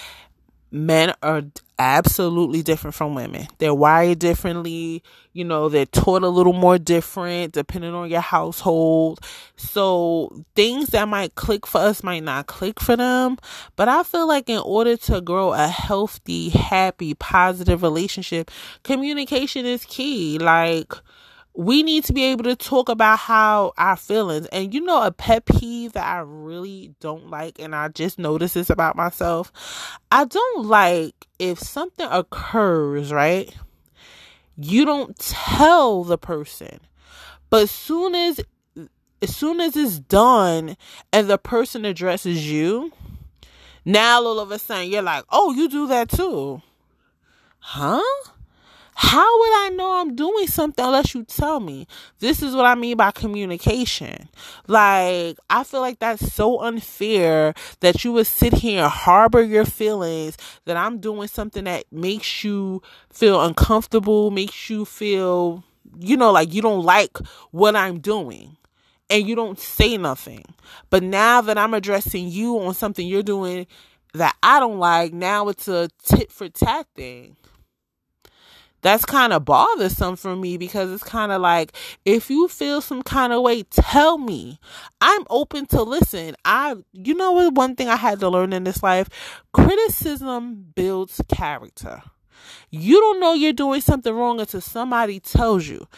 men 0.75 1.15
are 1.23 1.43
absolutely 1.79 2.61
different 2.63 2.95
from 2.95 3.15
women. 3.15 3.47
They're 3.59 3.75
wired 3.75 4.19
differently, 4.19 5.05
you 5.33 5.45
know, 5.45 5.69
they're 5.69 5.87
taught 5.87 6.25
a 6.25 6.29
little 6.29 6.53
more 6.53 6.79
different 6.79 7.53
depending 7.53 7.95
on 7.95 8.11
your 8.11 8.21
household. 8.21 9.21
So 9.57 10.45
things 10.57 10.89
that 10.89 11.07
might 11.07 11.37
click 11.37 11.65
for 11.65 11.79
us 11.79 12.03
might 12.03 12.25
not 12.25 12.49
click 12.49 12.81
for 12.81 12.97
them. 12.97 13.39
But 13.77 13.89
I 13.89 14.03
feel 14.03 14.27
like 14.27 14.49
in 14.49 14.59
order 14.59 14.97
to 14.97 15.21
grow 15.21 15.53
a 15.53 15.69
healthy, 15.69 16.49
happy, 16.49 17.15
positive 17.15 17.83
relationship, 17.83 18.51
communication 18.83 19.67
is 19.67 19.85
key. 19.85 20.39
Like, 20.39 20.93
we 21.57 21.85
need 21.85 22.03
to 22.05 22.13
be 22.13 22.25
able 22.25 22.45
to 22.45 22.57
talk 22.57 22.89
about 22.89 23.19
how 23.21 23.73
our 23.79 23.97
feelings 23.97 24.47
and 24.47 24.75
you 24.75 24.81
know 24.81 25.03
a 25.03 25.13
pet 25.13 25.47
peeve 25.47 25.93
that 25.93 26.05
I 26.05 26.19
really 26.19 26.95
don't 27.01 27.31
like 27.31 27.61
and 27.61 27.75
I 27.77 27.89
just 27.89 28.19
noticed 28.19 28.55
this 28.55 28.71
about 28.71 28.97
myself. 28.97 29.53
I 30.11 30.25
don't 30.25 30.67
like 30.67 31.15
if 31.39 31.61
something 31.61 32.09
occurs, 32.11 33.13
right? 33.13 33.55
You 34.57 34.85
don't 34.85 35.17
tell 35.17 36.03
the 36.03 36.19
person. 36.19 36.81
But 37.51 37.69
soon 37.69 38.17
as 38.17 38.41
as 39.23 39.35
soon 39.35 39.61
as 39.61 39.77
it's 39.77 40.01
done 40.01 40.77
and 41.13 41.31
the 41.31 41.39
person 41.39 41.85
addresses 41.85 42.51
you, 42.51 42.93
now 43.85 44.23
all 44.23 44.41
of 44.41 44.51
a 44.51 44.59
sudden 44.59 44.91
you're 44.91 45.03
like, 45.03 45.25
"Oh, 45.31 45.53
you 45.53 45.69
do 45.69 45.87
that 45.87 46.09
too." 46.11 46.63
Huh? 47.59 48.03
How 48.97 49.39
would 49.41 49.67
I 49.67 49.69
know 49.71 50.01
I'm 50.01 50.15
doing 50.15 50.47
something 50.47 50.85
unless 50.85 51.15
you 51.15 51.25
tell 51.25 51.59
me? 51.59 51.87
This 52.21 52.43
is 52.43 52.55
what 52.55 52.65
I 52.65 52.77
mean 52.77 52.97
by 52.97 53.11
communication. 53.11 54.29
Like, 54.69 55.37
I 55.51 55.65
feel 55.65 55.81
like 55.81 55.99
that's 55.99 56.33
so 56.33 56.61
unfair 56.61 57.55
that 57.81 58.05
you 58.05 58.13
would 58.13 58.29
sit 58.29 58.55
here 58.55 58.83
and 58.83 58.91
harbor 58.91 59.43
your 59.43 59.65
feelings 59.65 60.37
that 60.65 60.77
I'm 60.77 60.99
doing 60.99 61.27
something 61.27 61.65
that 61.65 61.85
makes 61.91 62.45
you 62.45 62.83
feel 63.11 63.43
uncomfortable, 63.43 64.31
makes 64.31 64.71
you 64.71 64.85
feel, 64.85 65.65
you 65.99 66.17
know, 66.17 66.31
like 66.31 66.55
you 66.55 66.63
don't 66.63 66.85
like 66.85 67.19
what 67.51 67.75
I'm 67.75 67.99
doing 67.99 68.57
and 69.11 69.27
you 69.29 69.35
don't 69.35 69.59
say 69.59 69.97
nothing. 69.97 70.45
But 70.91 71.03
now 71.03 71.41
that 71.41 71.59
I'm 71.59 71.75
addressing 71.75 72.29
you 72.29 72.61
on 72.61 72.75
something 72.75 73.07
you're 73.07 73.25
doing 73.25 73.67
that 74.13 74.37
I 74.41 74.61
don't 74.61 74.79
like, 74.79 75.13
now 75.13 75.49
it's 75.49 75.67
a 75.67 75.89
tit 76.05 76.31
for 76.31 76.49
tat 76.49 76.87
thing 76.95 77.37
that's 78.85 79.07
kind 79.07 79.33
of 79.33 79.47
bothersome 79.47 80.15
for 80.15 80.37
me 80.37 80.59
because 80.59 80.93
it's 80.93 81.03
kind 81.03 81.33
of 81.33 81.41
like 81.41 81.75
if 82.05 82.29
you 82.29 82.49
feel 82.49 82.83
some 82.83 83.03
kind 83.03 83.33
of 83.33 83.41
way 83.41 83.63
tell 83.63 84.19
me. 84.19 84.61
I'm 85.01 85.25
open 85.31 85.65
to 85.69 85.83
listen. 85.83 86.37
I 86.45 86.77
you 86.93 87.15
know 87.15 87.33
what 87.33 87.55
one 87.55 87.77
thing 87.77 87.89
i 87.89 87.97
had 87.97 88.21
to 88.21 88.29
learn 88.29 88.53
in 88.53 88.65
this 88.65 88.83
life 88.83 89.09
criticism 89.53 90.67
builds 90.75 91.21
character. 91.29 92.03
You 92.71 93.01
don't 93.01 93.21
know 93.21 93.33
you're 93.33 93.55
doing 93.55 93.81
something 93.81 94.15
wrong 94.15 94.39
until 94.39 94.61
somebody 94.61 95.19
tells 95.19 95.67
you. 95.67 95.89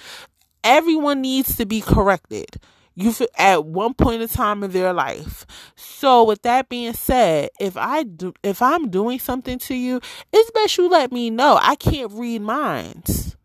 Everyone 0.63 1.21
needs 1.21 1.57
to 1.57 1.67
be 1.67 1.81
corrected 1.81 2.61
you 2.97 3.13
feel 3.13 3.29
at 3.37 3.65
one 3.65 3.95
point 3.95 4.23
in 4.23 4.29
time 4.29 4.65
in 4.65 4.73
their 4.73 4.93
life. 4.93 5.47
So 5.77 6.25
with 6.25 6.43
that 6.43 6.69
being 6.69 6.95
said, 6.95 7.51
if 7.61 7.77
I 7.77 8.03
do 8.03 8.33
if 8.43 8.61
I'm 8.63 8.89
doing 8.89 9.19
something 9.19 9.59
to 9.61 9.75
you, 9.75 10.01
it's 10.33 10.51
best 10.51 10.79
you 10.79 10.89
let 10.89 11.13
me 11.13 11.31
know. 11.31 11.59
I 11.61 11.77
can't 11.77 12.11
read 12.13 12.43
minds. 12.43 13.37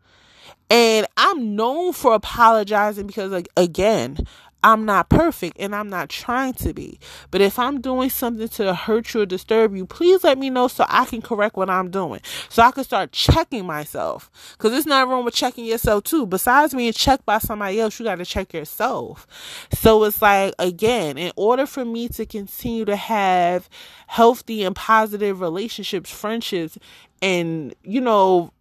And 0.70 1.06
I'm 1.18 1.54
known 1.54 1.92
for 1.92 2.14
apologizing 2.14 3.06
because 3.06 3.30
like 3.30 3.48
again, 3.56 4.16
I'm 4.64 4.84
not 4.84 5.08
perfect 5.08 5.56
and 5.58 5.74
I'm 5.74 5.88
not 5.88 6.08
trying 6.08 6.54
to 6.54 6.72
be. 6.72 7.00
But 7.30 7.40
if 7.40 7.58
I'm 7.58 7.80
doing 7.80 8.10
something 8.10 8.48
to 8.48 8.74
hurt 8.74 9.12
you 9.12 9.22
or 9.22 9.26
disturb 9.26 9.74
you, 9.74 9.86
please 9.86 10.22
let 10.22 10.38
me 10.38 10.50
know 10.50 10.68
so 10.68 10.84
I 10.88 11.04
can 11.04 11.20
correct 11.20 11.56
what 11.56 11.68
I'm 11.68 11.90
doing. 11.90 12.20
So 12.48 12.62
I 12.62 12.70
can 12.70 12.84
start 12.84 13.12
checking 13.12 13.66
myself. 13.66 14.30
Because 14.56 14.72
it's 14.72 14.86
not 14.86 15.08
wrong 15.08 15.24
with 15.24 15.34
checking 15.34 15.64
yourself 15.64 16.04
too. 16.04 16.26
Besides 16.26 16.74
being 16.74 16.92
checked 16.92 17.26
by 17.26 17.38
somebody 17.38 17.80
else, 17.80 17.98
you 17.98 18.04
got 18.04 18.16
to 18.16 18.24
check 18.24 18.54
yourself. 18.54 19.26
So 19.72 20.04
it's 20.04 20.22
like, 20.22 20.54
again, 20.58 21.18
in 21.18 21.32
order 21.36 21.66
for 21.66 21.84
me 21.84 22.08
to 22.10 22.24
continue 22.24 22.84
to 22.84 22.96
have 22.96 23.68
healthy 24.06 24.62
and 24.62 24.76
positive 24.76 25.40
relationships, 25.40 26.10
friendships, 26.10 26.78
and, 27.20 27.74
you 27.82 28.00
know, 28.00 28.52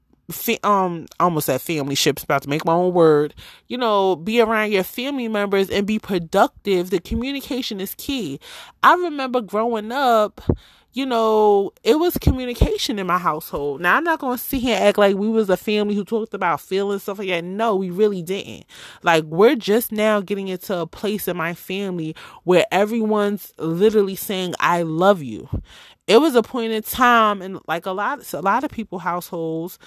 um 0.63 1.07
almost 1.19 1.45
said 1.47 1.61
family 1.61 1.95
ships 1.95 2.23
about 2.23 2.43
to 2.43 2.49
make 2.49 2.65
my 2.65 2.73
own 2.73 2.93
word. 2.93 3.33
You 3.67 3.77
know 3.77 4.15
be 4.15 4.41
around 4.41 4.71
your 4.71 4.83
family 4.83 5.27
members 5.27 5.69
and 5.69 5.85
be 5.87 5.99
productive. 5.99 6.89
The 6.89 6.99
communication 6.99 7.79
is 7.79 7.95
key. 7.95 8.39
I 8.83 8.95
remember 8.95 9.41
growing 9.41 9.91
up 9.91 10.41
you 10.93 11.05
know, 11.05 11.71
it 11.83 11.99
was 11.99 12.17
communication 12.17 12.99
in 12.99 13.07
my 13.07 13.17
household. 13.17 13.81
Now 13.81 13.97
I'm 13.97 14.03
not 14.03 14.19
gonna 14.19 14.37
sit 14.37 14.61
here 14.61 14.75
and 14.75 14.83
act 14.83 14.97
like 14.97 15.15
we 15.15 15.29
was 15.29 15.49
a 15.49 15.57
family 15.57 15.95
who 15.95 16.03
talked 16.03 16.33
about 16.33 16.59
feelings 16.59 17.03
stuff 17.03 17.19
like 17.19 17.29
that. 17.29 17.43
No, 17.43 17.75
we 17.75 17.89
really 17.89 18.21
didn't. 18.21 18.65
Like 19.03 19.23
we're 19.25 19.55
just 19.55 19.91
now 19.91 20.19
getting 20.19 20.49
into 20.49 20.77
a 20.77 20.87
place 20.87 21.27
in 21.27 21.37
my 21.37 21.53
family 21.53 22.15
where 22.43 22.65
everyone's 22.71 23.53
literally 23.57 24.15
saying 24.15 24.53
I 24.59 24.81
love 24.81 25.23
you. 25.23 25.47
It 26.07 26.19
was 26.19 26.35
a 26.35 26.43
point 26.43 26.73
in 26.73 26.83
time 26.83 27.41
and 27.41 27.59
like 27.67 27.85
a 27.85 27.91
lot 27.91 28.33
a 28.33 28.41
lot 28.41 28.65
of 28.65 28.71
people 28.71 28.99
households, 28.99 29.79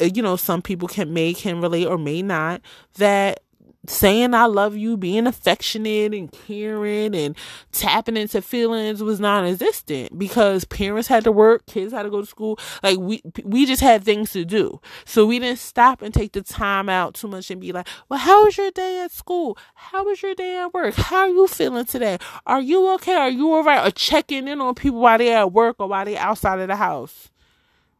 you 0.00 0.22
know, 0.22 0.36
some 0.36 0.62
people 0.62 0.86
can 0.86 1.12
may 1.12 1.34
can 1.34 1.60
relate 1.60 1.86
or 1.86 1.98
may 1.98 2.22
not 2.22 2.60
that 2.98 3.40
saying 3.88 4.34
I 4.34 4.46
love 4.46 4.76
you, 4.76 4.96
being 4.96 5.26
affectionate 5.26 6.14
and 6.14 6.30
caring 6.30 7.14
and 7.14 7.36
tapping 7.72 8.16
into 8.16 8.42
feelings 8.42 9.02
was 9.02 9.20
non-existent 9.20 10.18
because 10.18 10.64
parents 10.64 11.08
had 11.08 11.24
to 11.24 11.32
work, 11.32 11.66
kids 11.66 11.92
had 11.92 12.02
to 12.02 12.10
go 12.10 12.20
to 12.20 12.26
school. 12.26 12.58
Like 12.82 12.98
we 12.98 13.22
we 13.44 13.66
just 13.66 13.82
had 13.82 14.04
things 14.04 14.32
to 14.32 14.44
do. 14.44 14.80
So 15.04 15.26
we 15.26 15.38
didn't 15.38 15.58
stop 15.58 16.02
and 16.02 16.12
take 16.12 16.32
the 16.32 16.42
time 16.42 16.88
out 16.88 17.14
too 17.14 17.28
much 17.28 17.50
and 17.50 17.60
be 17.60 17.72
like, 17.72 17.88
"Well, 18.08 18.18
how 18.18 18.44
was 18.44 18.56
your 18.56 18.70
day 18.70 19.02
at 19.02 19.12
school? 19.12 19.58
How 19.74 20.04
was 20.04 20.22
your 20.22 20.34
day 20.34 20.58
at 20.58 20.74
work? 20.74 20.94
How 20.94 21.18
are 21.18 21.28
you 21.28 21.46
feeling 21.46 21.84
today? 21.84 22.18
Are 22.46 22.60
you 22.60 22.88
okay? 22.94 23.14
Are 23.14 23.30
you 23.30 23.52
all 23.52 23.64
right?" 23.64 23.86
Or 23.86 23.90
checking 23.90 24.48
in 24.48 24.60
on 24.60 24.74
people 24.74 25.00
while 25.00 25.18
they're 25.18 25.38
at 25.38 25.52
work 25.52 25.76
or 25.78 25.88
while 25.88 26.04
they're 26.04 26.18
outside 26.18 26.60
of 26.60 26.68
the 26.68 26.76
house 26.76 27.30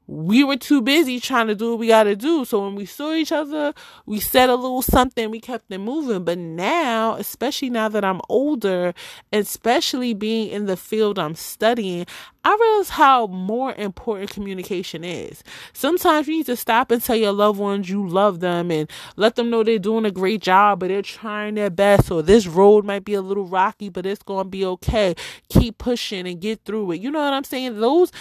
we 0.06 0.44
were 0.44 0.56
too 0.56 0.82
busy 0.82 1.18
trying 1.18 1.48
to 1.48 1.54
do 1.54 1.70
what 1.70 1.78
we 1.80 1.88
got 1.88 2.04
to 2.04 2.14
do. 2.16 2.44
So 2.44 2.64
when 2.64 2.74
we 2.76 2.86
saw 2.86 3.12
each 3.12 3.32
other, 3.32 3.74
we 4.06 4.20
said 4.20 4.48
a 4.48 4.54
little 4.54 4.82
something, 4.82 5.30
we 5.30 5.40
kept 5.40 5.70
it 5.70 5.78
moving. 5.78 6.24
But 6.24 6.38
now, 6.38 7.14
especially 7.16 7.70
now 7.70 7.88
that 7.88 8.04
I'm 8.04 8.20
older, 8.28 8.94
especially 9.32 10.14
being 10.14 10.48
in 10.50 10.66
the 10.66 10.76
field 10.76 11.18
I'm 11.18 11.34
studying, 11.34 12.06
I 12.44 12.56
realize 12.60 12.90
how 12.90 13.26
more 13.26 13.74
important 13.74 14.30
communication 14.30 15.02
is. 15.02 15.42
Sometimes 15.72 16.28
you 16.28 16.36
need 16.36 16.46
to 16.46 16.54
stop 16.54 16.92
and 16.92 17.02
tell 17.02 17.16
your 17.16 17.32
loved 17.32 17.58
ones 17.58 17.90
you 17.90 18.06
love 18.06 18.38
them 18.38 18.70
and 18.70 18.88
let 19.16 19.34
them 19.34 19.50
know 19.50 19.64
they're 19.64 19.80
doing 19.80 20.04
a 20.04 20.12
great 20.12 20.42
job, 20.42 20.78
but 20.78 20.88
they're 20.88 21.02
trying 21.02 21.56
their 21.56 21.70
best. 21.70 22.08
Or 22.12 22.22
this 22.22 22.46
road 22.46 22.84
might 22.84 23.04
be 23.04 23.14
a 23.14 23.20
little 23.20 23.46
rocky, 23.46 23.88
but 23.88 24.06
it's 24.06 24.22
going 24.22 24.44
to 24.44 24.50
be 24.50 24.64
okay. 24.64 25.16
Keep 25.48 25.78
pushing 25.78 26.28
and 26.28 26.40
get 26.40 26.64
through 26.64 26.92
it. 26.92 27.00
You 27.00 27.10
know 27.10 27.20
what 27.20 27.32
I'm 27.32 27.42
saying? 27.42 27.80
Those 27.80 28.12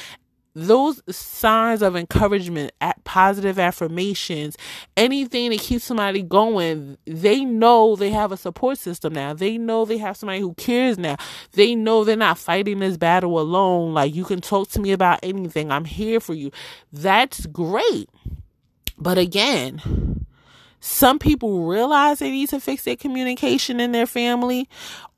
those 0.56 1.02
signs 1.14 1.82
of 1.82 1.98
encouragement, 1.98 2.72
positive 3.04 3.60
affirmations, 3.60 4.56
anything 4.96 5.50
that 5.50 5.60
keeps 5.60 5.84
somebody 5.84 6.22
going, 6.22 6.98
they 7.06 7.44
know 7.44 7.98
they 7.98 8.10
have 8.12 8.32
a 8.32 8.38
support 8.38 8.78
system 8.78 9.14
now. 9.14 9.34
They 9.34 9.58
know 9.58 9.84
they 9.84 9.98
have 9.98 10.16
somebody 10.16 10.40
who 10.40 10.54
cares 10.54 10.98
now. 10.98 11.18
They 11.52 11.76
know 11.76 12.06
they're 12.06 12.16
not 12.16 12.38
fighting 12.38 12.80
this 12.80 12.96
battle 12.96 13.38
alone. 13.38 13.94
Like, 13.94 14.16
you 14.16 14.24
can 14.24 14.40
talk 14.40 14.70
to 14.70 14.80
me 14.80 14.94
about 14.94 15.20
anything. 15.22 15.72
I'm 15.72 15.86
here 15.86 16.22
for 16.22 16.34
you. 16.34 16.52
That's 16.92 17.46
great. 17.48 18.10
But 18.98 19.18
again, 19.18 20.26
some 20.80 21.20
people 21.20 21.66
realize 21.68 22.20
they 22.20 22.32
need 22.32 22.50
to 22.50 22.62
fix 22.62 22.84
their 22.84 22.96
communication 22.96 23.82
in 23.82 23.92
their 23.92 24.06
family 24.06 24.70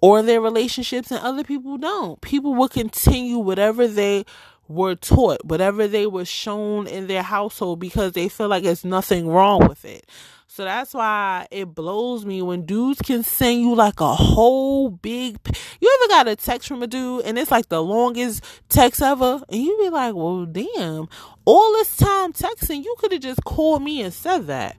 or 0.01 0.23
their 0.23 0.41
relationships, 0.41 1.11
and 1.11 1.19
other 1.19 1.43
people 1.43 1.77
don't. 1.77 2.19
People 2.21 2.55
will 2.55 2.69
continue 2.69 3.37
whatever 3.37 3.87
they 3.87 4.25
were 4.67 4.95
taught, 4.95 5.43
whatever 5.45 5.87
they 5.87 6.07
were 6.07 6.25
shown 6.25 6.87
in 6.87 7.07
their 7.07 7.23
household, 7.23 7.79
because 7.79 8.13
they 8.13 8.29
feel 8.29 8.47
like 8.47 8.63
there's 8.63 8.85
nothing 8.85 9.27
wrong 9.27 9.67
with 9.67 9.85
it. 9.85 10.09
So 10.57 10.63
that's 10.63 10.93
why 10.93 11.45
it 11.51 11.75
blows 11.75 12.25
me 12.25 12.41
when 12.41 12.65
dudes 12.65 13.01
can 13.01 13.21
send 13.21 13.61
you 13.61 13.75
like 13.75 13.99
a 13.99 14.15
whole 14.15 14.89
big. 14.89 15.37
You 15.79 15.99
ever 16.01 16.07
got 16.09 16.27
a 16.27 16.35
text 16.35 16.67
from 16.67 16.81
a 16.81 16.87
dude 16.87 17.25
and 17.25 17.37
it's 17.37 17.51
like 17.51 17.69
the 17.69 17.83
longest 17.83 18.43
text 18.67 19.01
ever, 19.01 19.41
and 19.49 19.61
you 19.61 19.77
be 19.77 19.89
like, 19.89 20.15
"Well, 20.15 20.45
damn! 20.45 21.09
All 21.45 21.73
this 21.73 21.95
time 21.95 22.33
texting, 22.33 22.83
you 22.83 22.95
could 22.97 23.11
have 23.11 23.21
just 23.21 23.43
called 23.43 23.83
me 23.83 24.01
and 24.01 24.11
said 24.11 24.47
that." 24.47 24.77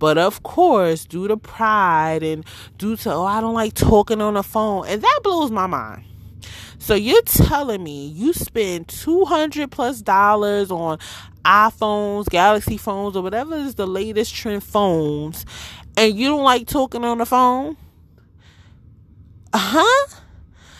But 0.00 0.18
of 0.18 0.42
course, 0.42 1.04
due 1.04 1.28
to 1.28 1.36
pride 1.36 2.24
and 2.24 2.44
due 2.78 2.96
to 2.96 3.12
oh, 3.12 3.24
I 3.24 3.40
don't 3.40 3.54
like 3.54 3.74
talking 3.74 4.20
on 4.20 4.34
the 4.34 4.42
phone, 4.42 4.88
and 4.88 5.00
that 5.00 5.20
blows 5.22 5.52
my 5.52 5.68
mind 5.68 6.09
so 6.78 6.94
you're 6.94 7.22
telling 7.22 7.82
me 7.82 8.08
you 8.08 8.32
spend 8.32 8.88
200 8.88 9.70
plus 9.70 10.02
dollars 10.02 10.70
on 10.70 10.98
iPhones, 11.44 12.28
Galaxy 12.28 12.76
phones, 12.76 13.16
or 13.16 13.22
whatever 13.22 13.56
is 13.56 13.74
the 13.74 13.86
latest 13.86 14.34
trend 14.34 14.62
phones, 14.62 15.46
and 15.96 16.14
you 16.14 16.28
don't 16.28 16.44
like 16.44 16.66
talking 16.66 17.04
on 17.04 17.18
the 17.18 17.26
phone? 17.26 17.76
Uh 19.52 19.58
huh? 19.58 20.16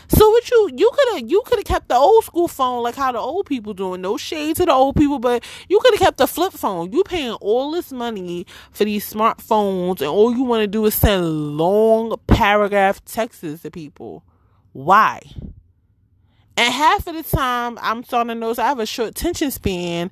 So 0.08 0.28
what 0.28 0.50
you 0.50 0.70
you 0.76 0.90
could 0.92 1.14
have 1.14 1.30
you 1.30 1.42
could 1.46 1.58
have 1.60 1.64
kept 1.64 1.88
the 1.88 1.94
old 1.94 2.24
school 2.24 2.48
phone 2.48 2.82
like 2.82 2.96
how 2.96 3.12
the 3.12 3.18
old 3.18 3.46
people 3.46 3.74
doing. 3.74 4.00
No 4.00 4.16
shade 4.16 4.56
to 4.56 4.66
the 4.66 4.72
old 4.72 4.96
people, 4.96 5.20
but 5.20 5.44
you 5.68 5.78
could 5.78 5.94
have 5.94 6.00
kept 6.00 6.18
the 6.18 6.26
flip 6.26 6.52
phone. 6.52 6.92
You 6.92 7.04
paying 7.04 7.32
all 7.34 7.70
this 7.70 7.92
money 7.92 8.44
for 8.72 8.84
these 8.84 9.10
smartphones, 9.12 10.00
and 10.00 10.08
all 10.08 10.34
you 10.34 10.42
want 10.42 10.62
to 10.62 10.66
do 10.66 10.84
is 10.84 10.94
send 10.94 11.56
long 11.56 12.16
paragraph 12.26 13.04
texts 13.04 13.62
to 13.62 13.70
people. 13.70 14.24
Why? 14.72 15.20
And 16.56 16.72
half 16.72 17.06
of 17.06 17.14
the 17.14 17.22
time, 17.22 17.78
I'm 17.80 18.04
starting 18.04 18.28
to 18.28 18.34
notice 18.34 18.58
I 18.58 18.68
have 18.68 18.78
a 18.78 18.86
short 18.86 19.10
attention 19.10 19.50
span. 19.50 20.10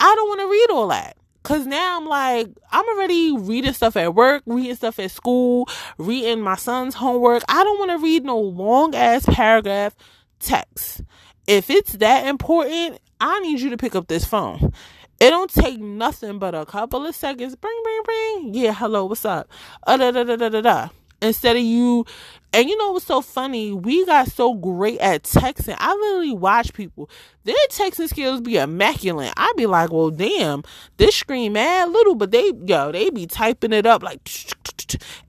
I 0.00 0.14
don't 0.14 0.28
want 0.28 0.40
to 0.40 0.50
read 0.50 0.66
all 0.70 0.88
that. 0.88 1.16
Cause 1.42 1.66
now 1.66 1.96
I'm 1.98 2.06
like, 2.06 2.48
I'm 2.70 2.84
already 2.86 3.36
reading 3.36 3.72
stuff 3.72 3.96
at 3.96 4.14
work, 4.14 4.42
reading 4.44 4.74
stuff 4.76 4.98
at 4.98 5.10
school, 5.10 5.68
reading 5.96 6.42
my 6.42 6.56
son's 6.56 6.94
homework. 6.94 7.42
I 7.48 7.64
don't 7.64 7.78
want 7.78 7.90
to 7.92 7.98
read 7.98 8.24
no 8.24 8.38
long 8.38 8.94
ass 8.94 9.24
paragraph 9.26 9.94
text. 10.38 11.02
If 11.46 11.70
it's 11.70 11.94
that 11.94 12.26
important, 12.26 12.98
I 13.20 13.40
need 13.40 13.60
you 13.60 13.70
to 13.70 13.78
pick 13.78 13.94
up 13.94 14.08
this 14.08 14.26
phone. 14.26 14.72
It 15.18 15.30
don't 15.30 15.50
take 15.50 15.80
nothing 15.80 16.38
but 16.38 16.54
a 16.54 16.66
couple 16.66 17.06
of 17.06 17.14
seconds. 17.14 17.56
Bring, 17.56 17.80
bring, 17.82 18.02
bring. 18.04 18.54
Yeah, 18.54 18.74
hello, 18.74 19.06
what's 19.06 19.24
up? 19.24 19.48
Uh, 19.86 19.96
da, 19.96 20.10
da, 20.10 20.24
da, 20.24 20.36
da, 20.36 20.48
da, 20.50 20.60
da 20.60 20.88
instead 21.22 21.56
of 21.56 21.62
you 21.62 22.06
and 22.52 22.68
you 22.68 22.76
know 22.76 22.90
what's 22.90 23.06
so 23.06 23.20
funny? 23.20 23.72
We 23.72 24.04
got 24.06 24.28
so 24.28 24.54
great 24.54 24.98
at 24.98 25.22
texting. 25.22 25.76
I 25.78 25.94
literally 25.94 26.34
watch 26.34 26.72
people. 26.72 27.08
Their 27.44 27.54
texting 27.70 28.08
skills 28.08 28.40
be 28.40 28.56
immaculate. 28.56 29.32
I 29.36 29.52
be 29.56 29.66
like, 29.66 29.92
well, 29.92 30.10
damn, 30.10 30.64
this 30.96 31.14
screen 31.14 31.52
mad 31.52 31.90
little, 31.90 32.16
but 32.16 32.32
they 32.32 32.52
yo, 32.66 32.90
they 32.90 33.10
be 33.10 33.26
typing 33.26 33.72
it 33.72 33.86
up 33.86 34.02
like. 34.02 34.28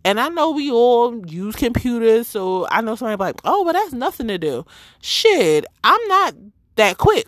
And 0.03 0.19
I 0.19 0.29
know 0.29 0.49
we 0.49 0.71
all 0.71 1.23
use 1.27 1.55
computers, 1.55 2.27
so 2.27 2.67
I 2.71 2.81
know 2.81 2.95
somebody 2.95 3.19
like, 3.19 3.39
oh, 3.45 3.63
but 3.63 3.73
that's 3.73 3.93
nothing 3.93 4.27
to 4.29 4.39
do. 4.39 4.65
Shit, 5.01 5.65
I'm 5.83 6.07
not 6.07 6.33
that 6.77 6.97
quick. 6.97 7.27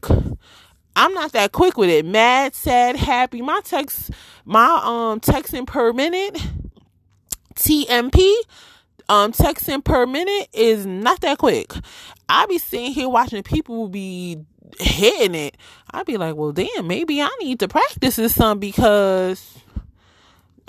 I'm 0.95 1.13
not 1.13 1.33
that 1.33 1.51
quick 1.51 1.77
with 1.77 1.89
it. 1.89 2.05
Mad, 2.05 2.55
sad, 2.55 2.95
happy. 2.95 3.43
My 3.43 3.61
text, 3.63 4.09
my 4.45 4.81
um 4.83 5.19
texting 5.19 5.67
per 5.67 5.93
minute 5.93 6.39
TMP 7.55 8.33
um 9.09 9.31
texting 9.33 9.83
per 9.83 10.05
minute 10.05 10.47
is 10.53 10.85
not 10.85 11.21
that 11.21 11.37
quick. 11.37 11.73
I 12.29 12.45
be 12.45 12.57
sitting 12.57 12.93
here 12.93 13.09
watching 13.09 13.43
people 13.43 13.89
be 13.89 14.39
hitting 14.79 15.35
it. 15.35 15.57
I'd 15.91 16.05
be 16.05 16.17
like, 16.17 16.35
well, 16.35 16.51
damn, 16.51 16.87
maybe 16.87 17.21
I 17.21 17.29
need 17.41 17.59
to 17.59 17.67
practice 17.67 18.15
this 18.15 18.35
some 18.35 18.59
because 18.59 19.63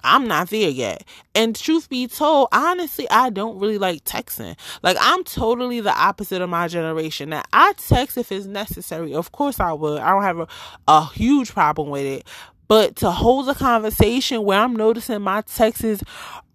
I'm 0.05 0.29
not 0.29 0.51
there 0.51 0.68
yet. 0.68 1.05
And 1.35 1.57
truth 1.57 1.88
be 1.88 2.07
told, 2.07 2.49
honestly, 2.53 3.09
I 3.11 3.31
don't 3.31 3.59
really 3.59 3.79
like 3.79 4.05
texting. 4.05 4.57
Like 4.83 4.99
I'm 5.01 5.25
totally 5.25 5.81
the 5.81 5.99
opposite 5.99 6.42
of 6.42 6.51
my 6.51 6.68
generation. 6.68 7.31
Now 7.31 7.42
I 7.53 7.73
text 7.79 8.18
if 8.18 8.31
it's 8.31 8.47
necessary. 8.47 9.14
Of 9.14 9.33
course 9.33 9.59
I 9.59 9.73
would. 9.73 10.01
I 10.01 10.11
don't 10.11 10.23
have 10.23 10.40
a, 10.40 10.49
a 10.87 11.07
huge 11.07 11.53
problem 11.53 11.88
with 11.88 12.05
it. 12.05 12.27
But 12.68 12.96
to 12.96 13.11
hold 13.11 13.48
a 13.48 13.55
conversation 13.55 14.42
where 14.44 14.61
I'm 14.61 14.74
noticing 14.74 15.20
my 15.22 15.42
texts 15.42 16.03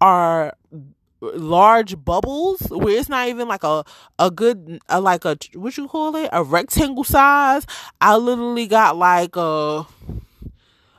are 0.00 0.54
large 1.20 2.02
bubbles 2.02 2.60
where 2.70 2.98
it's 2.98 3.08
not 3.08 3.28
even 3.28 3.46
like 3.46 3.62
a 3.62 3.84
a 4.18 4.30
good 4.30 4.80
a, 4.88 5.00
like 5.00 5.24
a 5.24 5.36
what 5.54 5.76
you 5.76 5.88
call 5.88 6.16
it? 6.16 6.30
A 6.32 6.42
rectangle 6.42 7.04
size. 7.04 7.66
I 8.00 8.16
literally 8.16 8.66
got 8.66 8.96
like 8.96 9.36
a 9.36 9.86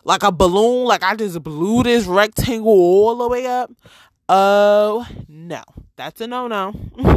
like 0.04 0.24
a 0.24 0.32
balloon. 0.32 0.86
Like 0.86 1.04
i 1.04 1.16
just 1.16 1.42
blew 1.44 1.84
this 1.84 2.06
rectangle 2.06 2.72
all 2.72 3.18
the 3.18 3.28
way 3.28 3.48
up. 3.48 3.72
Oh 4.30 5.02
uh, 5.02 5.14
no. 5.28 5.62
That's 5.98 6.20
a 6.22 6.26
no-no 6.26 6.74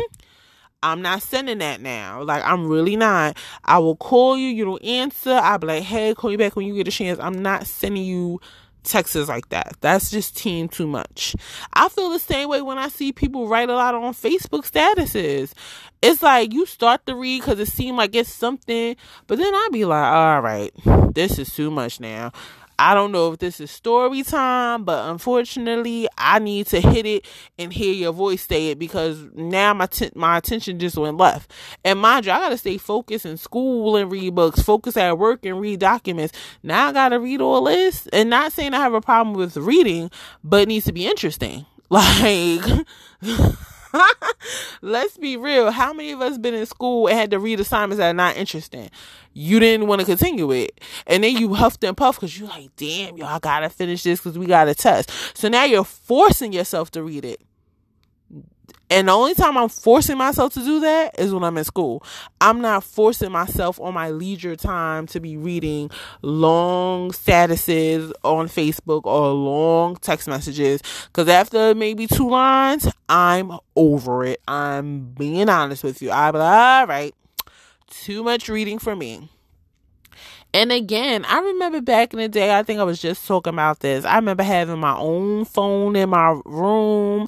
I'm 0.84 1.02
not 1.02 1.22
sending 1.22 1.58
that 1.58 1.80
now. 1.80 2.22
Like 2.22 2.44
I'm 2.44 2.68
really 2.68 2.96
not. 2.96 3.36
I 3.64 3.78
will 3.78 3.96
call 3.96 4.36
you, 4.36 4.48
you 4.48 4.64
don't 4.64 4.84
answer. 4.84 5.32
I'll 5.32 5.58
be 5.58 5.66
like, 5.66 5.82
hey, 5.82 6.14
call 6.14 6.30
you 6.30 6.38
back 6.38 6.56
when 6.56 6.66
you 6.66 6.74
get 6.74 6.88
a 6.88 6.90
chance. 6.90 7.18
I'm 7.18 7.42
not 7.42 7.66
sending 7.66 8.04
you 8.04 8.40
texts 8.84 9.16
like 9.28 9.48
that. 9.48 9.76
That's 9.80 10.10
just 10.10 10.36
team 10.36 10.68
too 10.68 10.86
much. 10.86 11.34
I 11.72 11.88
feel 11.88 12.10
the 12.10 12.18
same 12.18 12.48
way 12.48 12.62
when 12.62 12.78
I 12.78 12.88
see 12.88 13.12
people 13.12 13.48
write 13.48 13.70
a 13.70 13.74
lot 13.74 13.94
on 13.94 14.12
Facebook 14.12 14.70
statuses. 14.70 15.52
It's 16.02 16.22
like 16.22 16.52
you 16.52 16.66
start 16.66 17.06
to 17.06 17.16
read 17.16 17.40
because 17.40 17.58
it 17.58 17.68
seems 17.68 17.96
like 17.96 18.14
it's 18.14 18.32
something, 18.32 18.94
but 19.26 19.38
then 19.38 19.54
I 19.54 19.68
be 19.72 19.86
like, 19.86 20.04
all 20.04 20.42
right, 20.42 20.70
this 21.14 21.38
is 21.38 21.52
too 21.54 21.70
much 21.70 21.98
now. 21.98 22.30
I 22.78 22.94
don't 22.94 23.12
know 23.12 23.32
if 23.32 23.38
this 23.38 23.60
is 23.60 23.70
story 23.70 24.22
time, 24.22 24.84
but 24.84 25.10
unfortunately, 25.10 26.08
I 26.18 26.38
need 26.38 26.66
to 26.68 26.80
hit 26.80 27.06
it 27.06 27.26
and 27.58 27.72
hear 27.72 27.92
your 27.92 28.12
voice 28.12 28.46
say 28.46 28.68
it 28.68 28.78
because 28.78 29.18
now 29.34 29.74
my 29.74 29.86
t- 29.86 30.10
my 30.14 30.38
attention 30.38 30.78
just 30.78 30.96
went 30.96 31.16
left. 31.16 31.50
And 31.84 31.98
mind 31.98 32.26
you, 32.26 32.32
I 32.32 32.38
gotta 32.40 32.58
stay 32.58 32.78
focused 32.78 33.26
in 33.26 33.36
school 33.36 33.96
and 33.96 34.10
read 34.10 34.34
books, 34.34 34.62
focus 34.62 34.96
at 34.96 35.18
work 35.18 35.44
and 35.44 35.60
read 35.60 35.80
documents. 35.80 36.36
Now 36.62 36.88
I 36.88 36.92
gotta 36.92 37.20
read 37.20 37.40
all 37.40 37.64
this, 37.64 38.06
and 38.08 38.30
not 38.30 38.52
saying 38.52 38.74
I 38.74 38.78
have 38.78 38.94
a 38.94 39.00
problem 39.00 39.36
with 39.36 39.56
reading, 39.56 40.10
but 40.42 40.62
it 40.62 40.68
needs 40.68 40.86
to 40.86 40.92
be 40.92 41.06
interesting. 41.06 41.66
Like. 41.90 42.62
Let's 44.82 45.16
be 45.16 45.36
real. 45.36 45.70
How 45.70 45.92
many 45.92 46.12
of 46.12 46.20
us 46.20 46.38
been 46.38 46.54
in 46.54 46.66
school 46.66 47.06
and 47.08 47.18
had 47.18 47.30
to 47.30 47.38
read 47.38 47.60
assignments 47.60 47.98
that 47.98 48.10
are 48.10 48.14
not 48.14 48.36
interesting? 48.36 48.90
You 49.32 49.58
didn't 49.60 49.86
want 49.86 50.00
to 50.00 50.06
continue 50.06 50.50
it. 50.52 50.80
And 51.06 51.24
then 51.24 51.36
you 51.36 51.54
huffed 51.54 51.82
and 51.84 51.96
puffed 51.96 52.20
because 52.20 52.38
you're 52.38 52.48
like, 52.48 52.74
damn, 52.76 53.16
y'all 53.16 53.40
gotta 53.40 53.68
finish 53.68 54.02
this 54.02 54.20
because 54.20 54.38
we 54.38 54.46
got 54.46 54.68
a 54.68 54.74
test. 54.74 55.10
So 55.36 55.48
now 55.48 55.64
you're 55.64 55.84
forcing 55.84 56.52
yourself 56.52 56.90
to 56.92 57.02
read 57.02 57.24
it. 57.24 57.40
And 58.90 59.08
the 59.08 59.12
only 59.12 59.34
time 59.34 59.56
I'm 59.56 59.68
forcing 59.68 60.18
myself 60.18 60.52
to 60.54 60.60
do 60.60 60.80
that 60.80 61.18
is 61.18 61.32
when 61.32 61.42
I'm 61.42 61.56
in 61.56 61.64
school. 61.64 62.04
I'm 62.40 62.60
not 62.60 62.84
forcing 62.84 63.32
myself 63.32 63.80
on 63.80 63.94
my 63.94 64.10
leisure 64.10 64.56
time 64.56 65.06
to 65.08 65.20
be 65.20 65.36
reading 65.36 65.90
long 66.22 67.10
statuses 67.10 68.12
on 68.22 68.48
Facebook 68.48 69.02
or 69.04 69.28
long 69.32 69.96
text 69.96 70.28
messages. 70.28 70.82
Because 71.06 71.28
after 71.28 71.74
maybe 71.74 72.06
two 72.06 72.28
lines, 72.28 72.86
I'm 73.08 73.52
over 73.74 74.24
it. 74.24 74.40
I'm 74.46 75.12
being 75.14 75.48
honest 75.48 75.82
with 75.82 76.02
you. 76.02 76.10
I'm 76.10 76.34
like, 76.34 76.42
all 76.42 76.86
right, 76.86 77.14
too 77.88 78.22
much 78.22 78.48
reading 78.48 78.78
for 78.78 78.94
me. 78.94 79.30
And 80.54 80.70
again, 80.70 81.24
I 81.24 81.40
remember 81.40 81.80
back 81.80 82.12
in 82.12 82.20
the 82.20 82.28
day, 82.28 82.56
I 82.56 82.62
think 82.62 82.78
I 82.78 82.84
was 82.84 83.02
just 83.02 83.26
talking 83.26 83.52
about 83.52 83.80
this. 83.80 84.04
I 84.04 84.14
remember 84.14 84.44
having 84.44 84.78
my 84.78 84.96
own 84.96 85.44
phone 85.46 85.96
in 85.96 86.10
my 86.10 86.40
room 86.44 87.26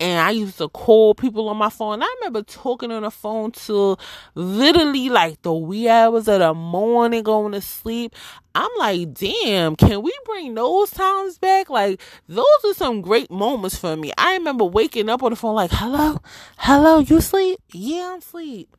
and 0.00 0.20
I 0.20 0.30
used 0.30 0.58
to 0.58 0.68
call 0.68 1.14
people 1.14 1.48
on 1.48 1.56
my 1.56 1.70
phone. 1.70 2.02
I 2.02 2.14
remember 2.20 2.42
talking 2.42 2.90
on 2.90 3.02
the 3.02 3.10
phone 3.10 3.52
till 3.52 3.98
literally 4.34 5.08
like 5.08 5.42
the 5.42 5.54
wee 5.54 5.88
hours 5.88 6.28
of 6.28 6.40
the 6.40 6.54
morning 6.54 7.22
going 7.22 7.52
to 7.52 7.60
sleep. 7.60 8.14
I'm 8.54 8.70
like, 8.78 9.14
damn, 9.14 9.76
can 9.76 10.02
we 10.02 10.12
bring 10.24 10.54
those 10.54 10.90
times 10.90 11.38
back? 11.38 11.70
Like, 11.70 12.00
those 12.28 12.44
are 12.64 12.74
some 12.74 13.02
great 13.02 13.30
moments 13.30 13.76
for 13.76 13.96
me. 13.96 14.12
I 14.16 14.34
remember 14.34 14.64
waking 14.64 15.08
up 15.08 15.22
on 15.22 15.30
the 15.30 15.36
phone 15.36 15.56
like, 15.56 15.70
hello, 15.72 16.20
hello, 16.58 16.98
you 17.00 17.20
sleep? 17.20 17.60
Yeah, 17.72 18.12
I'm 18.14 18.20
sleep. 18.20 18.76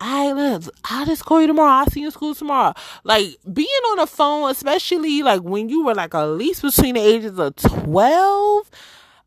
I 0.00 0.32
live. 0.32 0.68
I'll 0.84 1.06
just 1.06 1.24
call 1.24 1.40
you 1.40 1.46
tomorrow. 1.46 1.70
I'll 1.70 1.90
see 1.90 2.00
you 2.00 2.06
in 2.06 2.12
school 2.12 2.34
tomorrow. 2.34 2.74
Like 3.04 3.36
being 3.50 3.68
on 3.92 3.98
the 3.98 4.06
phone, 4.06 4.50
especially 4.50 5.22
like 5.22 5.40
when 5.42 5.68
you 5.68 5.84
were 5.84 5.94
like 5.94 6.14
at 6.14 6.24
least 6.24 6.62
between 6.62 6.96
the 6.96 7.00
ages 7.00 7.38
of 7.38 7.56
twelve 7.56 8.70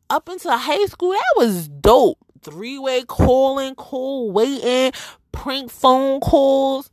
up 0.10 0.30
into 0.30 0.52
high 0.52 0.86
school, 0.86 1.12
that 1.12 1.34
was 1.38 1.68
dope. 1.68 2.18
Three 2.42 2.78
way 2.80 3.04
calling, 3.04 3.76
call 3.76 4.32
waiting, 4.32 4.92
prank 5.32 5.72
phone 5.72 6.20
calls. 6.20 6.90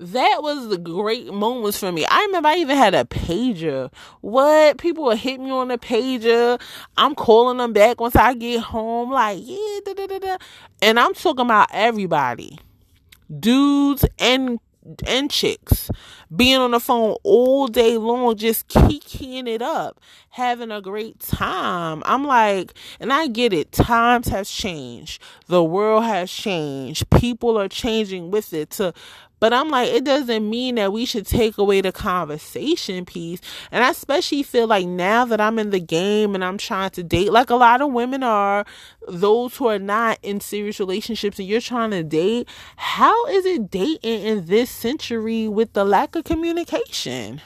That 0.00 0.38
was 0.42 0.68
the 0.68 0.78
great 0.78 1.32
moments 1.32 1.78
for 1.78 1.90
me. 1.90 2.06
I 2.06 2.22
remember 2.26 2.50
I 2.50 2.56
even 2.56 2.76
had 2.76 2.94
a 2.94 3.04
pager. 3.04 3.92
What? 4.20 4.78
People 4.78 5.04
would 5.04 5.18
hit 5.18 5.40
me 5.40 5.50
on 5.50 5.68
the 5.68 5.78
pager. 5.78 6.60
I'm 6.96 7.16
calling 7.16 7.56
them 7.56 7.72
back 7.72 8.00
once 8.00 8.14
I 8.14 8.34
get 8.34 8.60
home. 8.60 9.10
Like, 9.10 9.38
yeah, 9.42 9.80
da, 9.84 9.94
da, 9.94 10.06
da, 10.06 10.18
da. 10.18 10.36
And 10.82 11.00
I'm 11.00 11.14
talking 11.14 11.46
about 11.46 11.68
everybody 11.72 12.58
dudes 13.28 14.04
and 14.18 14.58
and 15.06 15.30
chicks 15.30 15.90
being 16.34 16.56
on 16.56 16.72
the 16.72 16.80
phone 16.80 17.16
all 17.22 17.68
day 17.68 17.96
long, 17.96 18.36
just 18.36 18.68
kicking 18.68 19.46
it 19.46 19.62
up, 19.62 20.00
having 20.30 20.70
a 20.70 20.80
great 20.80 21.20
time. 21.20 22.02
I'm 22.06 22.24
like, 22.24 22.74
and 23.00 23.12
I 23.12 23.26
get 23.28 23.52
it. 23.52 23.72
Times 23.72 24.28
has 24.28 24.50
changed. 24.50 25.22
The 25.46 25.64
world 25.64 26.04
has 26.04 26.30
changed. 26.30 27.10
People 27.10 27.58
are 27.58 27.68
changing 27.68 28.30
with 28.30 28.52
it 28.52 28.70
to 28.70 28.92
but 29.40 29.52
I'm 29.52 29.68
like, 29.68 29.88
it 29.88 30.04
doesn't 30.04 30.48
mean 30.48 30.76
that 30.76 30.92
we 30.92 31.04
should 31.04 31.26
take 31.26 31.58
away 31.58 31.80
the 31.80 31.92
conversation 31.92 33.04
piece. 33.04 33.40
And 33.70 33.84
I 33.84 33.90
especially 33.90 34.42
feel 34.42 34.66
like 34.66 34.86
now 34.86 35.24
that 35.26 35.40
I'm 35.40 35.58
in 35.58 35.70
the 35.70 35.80
game 35.80 36.34
and 36.34 36.44
I'm 36.44 36.58
trying 36.58 36.90
to 36.90 37.02
date, 37.02 37.32
like 37.32 37.50
a 37.50 37.54
lot 37.54 37.80
of 37.80 37.92
women 37.92 38.22
are, 38.22 38.64
those 39.06 39.56
who 39.56 39.66
are 39.68 39.78
not 39.78 40.18
in 40.22 40.40
serious 40.40 40.80
relationships 40.80 41.38
and 41.38 41.48
you're 41.48 41.60
trying 41.60 41.90
to 41.92 42.02
date, 42.02 42.48
how 42.76 43.26
is 43.26 43.44
it 43.44 43.70
dating 43.70 44.22
in 44.22 44.46
this 44.46 44.70
century 44.70 45.48
with 45.48 45.72
the 45.72 45.84
lack 45.84 46.16
of 46.16 46.24
communication? 46.24 47.40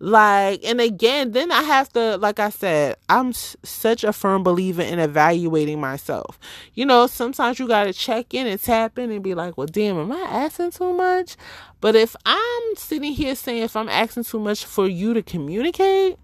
Like, 0.00 0.62
and 0.64 0.80
again, 0.80 1.32
then 1.32 1.50
I 1.50 1.62
have 1.62 1.88
to, 1.94 2.16
like 2.18 2.38
I 2.38 2.50
said, 2.50 2.96
I'm 3.08 3.30
s- 3.30 3.56
such 3.64 4.04
a 4.04 4.12
firm 4.12 4.44
believer 4.44 4.82
in 4.82 5.00
evaluating 5.00 5.80
myself. 5.80 6.38
You 6.74 6.86
know, 6.86 7.08
sometimes 7.08 7.58
you 7.58 7.66
got 7.66 7.84
to 7.84 7.92
check 7.92 8.32
in 8.32 8.46
and 8.46 8.62
tap 8.62 8.98
in 8.98 9.10
and 9.10 9.24
be 9.24 9.34
like, 9.34 9.58
well, 9.58 9.66
damn, 9.66 9.98
am 9.98 10.12
I 10.12 10.20
asking 10.20 10.70
too 10.70 10.92
much? 10.94 11.36
But 11.80 11.96
if 11.96 12.14
I'm 12.24 12.62
sitting 12.76 13.12
here 13.12 13.34
saying 13.34 13.64
if 13.64 13.74
I'm 13.74 13.88
asking 13.88 14.24
too 14.24 14.38
much 14.38 14.64
for 14.64 14.86
you 14.86 15.14
to 15.14 15.22
communicate, 15.22 16.16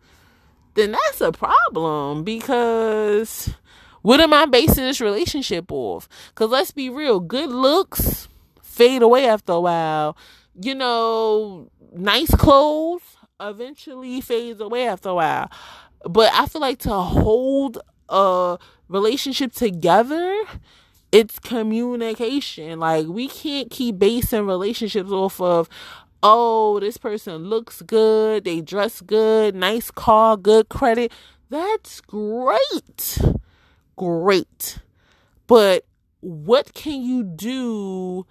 then 0.75 0.93
that's 0.93 1.21
a 1.21 1.33
problem 1.33 2.23
because 2.23 3.55
what 4.03 4.21
am 4.21 4.33
I 4.33 4.47
basing 4.47 4.85
this 4.85 5.01
relationship 5.01 5.73
off? 5.73 6.09
Because 6.29 6.51
let's 6.51 6.71
be 6.73 6.91
real, 6.91 7.21
good 7.21 7.51
looks 7.51 8.29
fade 8.63 9.03
away 9.03 9.27
after 9.27 9.53
a 9.55 9.61
while. 9.61 10.17
You 10.61 10.75
know, 10.77 11.71
nice 11.93 12.33
clothes 12.35 13.03
eventually 13.49 14.21
fades 14.21 14.61
away 14.61 14.87
after 14.89 15.11
a 15.11 15.15
while. 15.15 15.51
But 16.09 16.33
I 16.35 16.47
feel 16.47 16.61
like 16.61 16.79
to 16.81 16.93
hold 16.93 17.79
a 18.09 18.59
relationship 18.89 19.53
together, 19.53 20.45
it's 21.13 21.39
communication. 21.39 22.79
Like 22.79 23.07
we 23.07 23.29
can't 23.29 23.71
keep 23.71 23.99
basing 23.99 24.47
relationships 24.47 25.11
off 25.11 25.41
of 25.41 25.69
oh, 26.27 26.81
this 26.81 26.97
person 26.97 27.45
looks 27.45 27.83
good, 27.83 28.45
they 28.45 28.63
dress 28.63 29.03
good, 29.03 29.55
nice 29.55 29.91
car, 29.91 30.39
good 30.39 30.71
credit. 30.71 31.13
That's 31.51 32.01
great. 32.01 33.19
Great. 33.97 34.79
But 35.47 35.85
what 36.21 36.73
can 36.73 37.03
you 37.03 37.23
do 37.23 38.27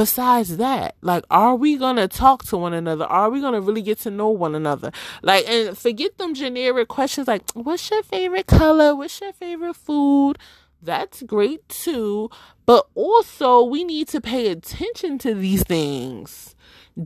besides 0.00 0.56
that 0.56 0.96
like 1.02 1.22
are 1.30 1.54
we 1.54 1.76
gonna 1.76 2.08
talk 2.08 2.42
to 2.42 2.56
one 2.56 2.72
another? 2.72 3.04
Are 3.04 3.28
we 3.28 3.42
gonna 3.42 3.60
really 3.60 3.82
get 3.82 3.98
to 4.00 4.10
know 4.10 4.30
one 4.30 4.54
another? 4.54 4.92
Like 5.20 5.46
and 5.46 5.76
forget 5.76 6.16
them 6.16 6.32
generic 6.32 6.88
questions 6.88 7.28
like 7.28 7.42
what's 7.52 7.90
your 7.90 8.02
favorite 8.02 8.46
color? 8.46 8.96
What's 8.96 9.20
your 9.20 9.34
favorite 9.34 9.76
food? 9.76 10.38
That's 10.80 11.22
great 11.24 11.68
too 11.68 12.30
but 12.64 12.86
also 12.94 13.62
we 13.64 13.84
need 13.84 14.08
to 14.08 14.22
pay 14.22 14.48
attention 14.48 15.18
to 15.18 15.34
these 15.34 15.64
things. 15.64 16.54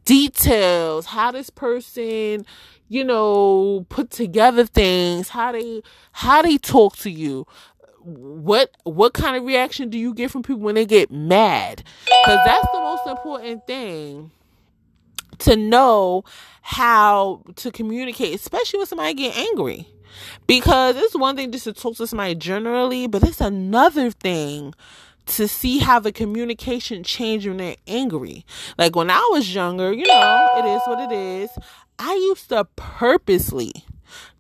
Details 0.05 1.07
how 1.07 1.33
this 1.33 1.51
person 1.51 2.47
you 2.89 3.03
know 3.03 3.85
put 3.89 4.11
together 4.11 4.67
things 4.67 5.31
how 5.31 5.51
they 5.51 5.83
how 6.13 6.43
they 6.43 6.59
talk 6.59 6.97
to 6.97 7.11
you 7.11 7.47
what 8.05 8.71
what 8.85 9.15
kind 9.15 9.37
of 9.37 9.45
reaction 9.45 9.89
do 9.89 9.99
you 9.99 10.13
get 10.15 10.31
from 10.31 10.43
people 10.43 10.63
when 10.63 10.75
they 10.75 10.87
get 10.87 11.11
mad? 11.11 11.83
Because 12.05 12.41
that's 12.45 12.67
the 12.73 12.81
most 12.81 13.07
important 13.07 13.67
thing 13.67 14.31
to 15.39 15.57
know 15.57 16.25
how 16.63 17.43
to 17.57 17.71
communicate 17.71 18.35
especially 18.35 18.79
when 18.79 18.87
somebody 18.87 19.15
get 19.15 19.37
angry. 19.37 19.89
Because 20.47 20.97
it's 20.97 21.17
one 21.17 21.35
thing 21.35 21.51
just 21.51 21.65
to 21.65 21.73
talk 21.73 21.97
to 21.97 22.07
somebody 22.07 22.35
generally 22.35 23.07
but 23.07 23.23
it's 23.25 23.41
another 23.41 24.11
thing 24.11 24.75
to 25.27 25.49
see 25.49 25.79
how 25.79 25.99
the 25.99 26.13
communication 26.13 27.03
change 27.03 27.47
when 27.47 27.57
they're 27.57 27.77
angry. 27.87 28.45
Like 28.77 28.95
when 28.95 29.11
i 29.11 29.29
was 29.33 29.55
younger 29.55 29.93
you 29.93 30.07
know 30.07 30.49
it 30.59 30.67
is 30.67 30.83
what 30.87 31.11
it 31.11 31.15
is. 31.15 31.51
I 31.99 32.13
used 32.15 32.49
to 32.51 32.67
purposely 32.77 33.73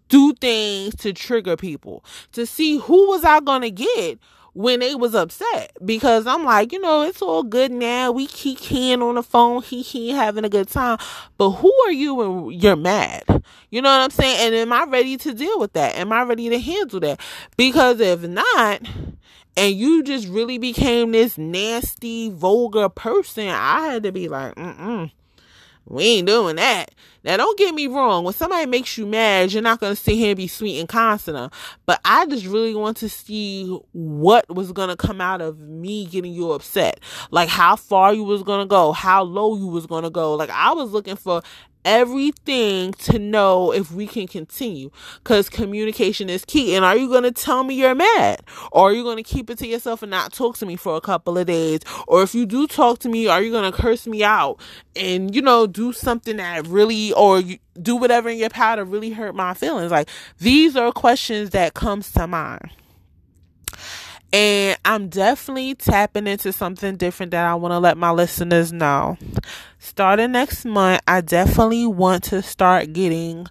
do 0.08 0.32
things 0.34 0.94
to 0.96 1.12
trigger 1.12 1.56
people 1.56 2.04
to 2.32 2.46
see 2.46 2.78
who 2.78 3.08
was 3.08 3.24
I 3.24 3.40
gonna 3.40 3.70
get 3.70 4.18
when 4.54 4.80
they 4.80 4.94
was 4.94 5.14
upset 5.14 5.72
because 5.84 6.26
I'm 6.26 6.44
like, 6.44 6.72
you 6.72 6.80
know, 6.80 7.02
it's 7.02 7.20
all 7.20 7.42
good 7.42 7.72
now. 7.72 8.12
We 8.12 8.26
keep 8.28 8.58
keying 8.58 9.02
on 9.02 9.16
the 9.16 9.22
phone, 9.22 9.62
he 9.62 9.82
he 9.82 10.10
having 10.10 10.44
a 10.44 10.48
good 10.48 10.68
time. 10.68 10.98
But 11.36 11.50
who 11.50 11.72
are 11.86 11.92
you 11.92 12.14
when 12.14 12.50
you're 12.52 12.76
mad? 12.76 13.24
You 13.70 13.82
know 13.82 13.90
what 13.90 14.04
I'm 14.04 14.10
saying? 14.10 14.36
And 14.40 14.54
am 14.54 14.72
I 14.72 14.84
ready 14.84 15.16
to 15.18 15.34
deal 15.34 15.58
with 15.58 15.72
that? 15.74 15.96
Am 15.96 16.12
I 16.12 16.22
ready 16.22 16.48
to 16.48 16.58
handle 16.58 17.00
that? 17.00 17.20
Because 17.56 18.00
if 18.00 18.22
not, 18.22 18.82
and 19.56 19.74
you 19.74 20.02
just 20.02 20.28
really 20.28 20.58
became 20.58 21.12
this 21.12 21.36
nasty, 21.36 22.30
vulgar 22.30 22.88
person, 22.88 23.48
I 23.48 23.86
had 23.86 24.04
to 24.04 24.12
be 24.12 24.28
like, 24.28 24.54
mm 24.54 24.78
mm 24.78 25.12
we 25.86 26.04
ain't 26.04 26.26
doing 26.26 26.56
that. 26.56 26.92
Now, 27.24 27.38
don't 27.38 27.58
get 27.58 27.74
me 27.74 27.86
wrong. 27.86 28.24
When 28.24 28.34
somebody 28.34 28.66
makes 28.66 28.98
you 28.98 29.06
mad, 29.06 29.52
you're 29.52 29.62
not 29.62 29.80
going 29.80 29.94
to 29.94 30.00
sit 30.00 30.14
here 30.14 30.30
and 30.30 30.36
be 30.36 30.46
sweet 30.46 30.78
and 30.78 30.88
constant. 30.88 31.52
But 31.86 32.00
I 32.04 32.26
just 32.26 32.46
really 32.46 32.74
want 32.74 32.98
to 32.98 33.08
see 33.08 33.66
what 33.92 34.54
was 34.54 34.72
going 34.72 34.90
to 34.90 34.96
come 34.96 35.20
out 35.20 35.40
of 35.40 35.58
me 35.58 36.06
getting 36.06 36.34
you 36.34 36.52
upset. 36.52 37.00
Like 37.30 37.48
how 37.48 37.76
far 37.76 38.12
you 38.12 38.24
was 38.24 38.42
going 38.42 38.60
to 38.60 38.66
go, 38.66 38.92
how 38.92 39.22
low 39.22 39.56
you 39.56 39.66
was 39.66 39.86
going 39.86 40.04
to 40.04 40.10
go. 40.10 40.34
Like 40.34 40.50
I 40.50 40.72
was 40.72 40.90
looking 40.90 41.16
for 41.16 41.42
everything 41.84 42.92
to 42.94 43.18
know 43.18 43.72
if 43.72 43.92
we 43.92 44.06
can 44.06 44.26
continue 44.26 44.90
because 45.22 45.48
communication 45.48 46.30
is 46.30 46.44
key. 46.44 46.74
And 46.74 46.84
are 46.84 46.96
you 46.96 47.08
going 47.08 47.22
to 47.24 47.32
tell 47.32 47.64
me 47.64 47.74
you're 47.74 47.94
mad? 47.94 48.42
Or 48.72 48.90
are 48.90 48.92
you 48.92 49.02
going 49.02 49.16
to 49.16 49.22
keep 49.22 49.50
it 49.50 49.58
to 49.58 49.66
yourself 49.66 50.02
and 50.02 50.10
not 50.10 50.32
talk 50.32 50.58
to 50.58 50.66
me 50.66 50.76
for 50.76 50.96
a 50.96 51.00
couple 51.00 51.38
of 51.38 51.46
days? 51.46 51.80
Or 52.06 52.22
if 52.22 52.34
you 52.34 52.46
do 52.46 52.66
talk 52.66 52.98
to 53.00 53.08
me, 53.08 53.26
are 53.28 53.42
you 53.42 53.50
going 53.50 53.70
to 53.70 53.76
curse 53.76 54.06
me 54.06 54.24
out 54.24 54.60
and, 54.96 55.34
you 55.34 55.42
know, 55.42 55.66
do 55.66 55.92
something 55.92 56.36
that 56.36 56.66
really, 56.66 57.12
or 57.12 57.40
you, 57.40 57.58
do 57.80 57.96
whatever 57.96 58.28
in 58.28 58.38
your 58.38 58.50
power 58.50 58.76
to 58.76 58.84
really 58.84 59.10
hurt 59.10 59.34
my 59.34 59.54
feelings? 59.54 59.90
Like 59.90 60.08
these 60.38 60.76
are 60.76 60.92
questions 60.92 61.50
that 61.50 61.74
comes 61.74 62.12
to 62.12 62.26
mind. 62.26 62.70
And 64.34 64.76
I'm 64.84 65.10
definitely 65.10 65.76
tapping 65.76 66.26
into 66.26 66.52
something 66.52 66.96
different 66.96 67.30
that 67.30 67.46
I 67.46 67.54
want 67.54 67.70
to 67.70 67.78
let 67.78 67.96
my 67.96 68.10
listeners 68.10 68.72
know. 68.72 69.16
Starting 69.78 70.32
next 70.32 70.64
month, 70.64 71.02
I 71.06 71.20
definitely 71.20 71.86
want 71.86 72.24
to 72.24 72.42
start 72.42 72.92
getting 72.92 73.46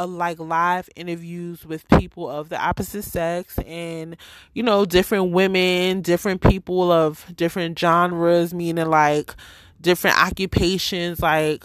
uh, 0.00 0.06
like 0.08 0.40
live 0.40 0.88
interviews 0.96 1.64
with 1.64 1.88
people 1.88 2.28
of 2.28 2.48
the 2.48 2.60
opposite 2.60 3.04
sex 3.04 3.58
and 3.60 4.16
you 4.54 4.62
know 4.62 4.84
different 4.84 5.32
women 5.32 6.02
different 6.02 6.40
people 6.40 6.92
of 6.92 7.24
different 7.34 7.76
genres 7.76 8.54
meaning 8.54 8.86
like 8.86 9.34
different 9.80 10.16
occupations 10.16 11.20
like 11.20 11.64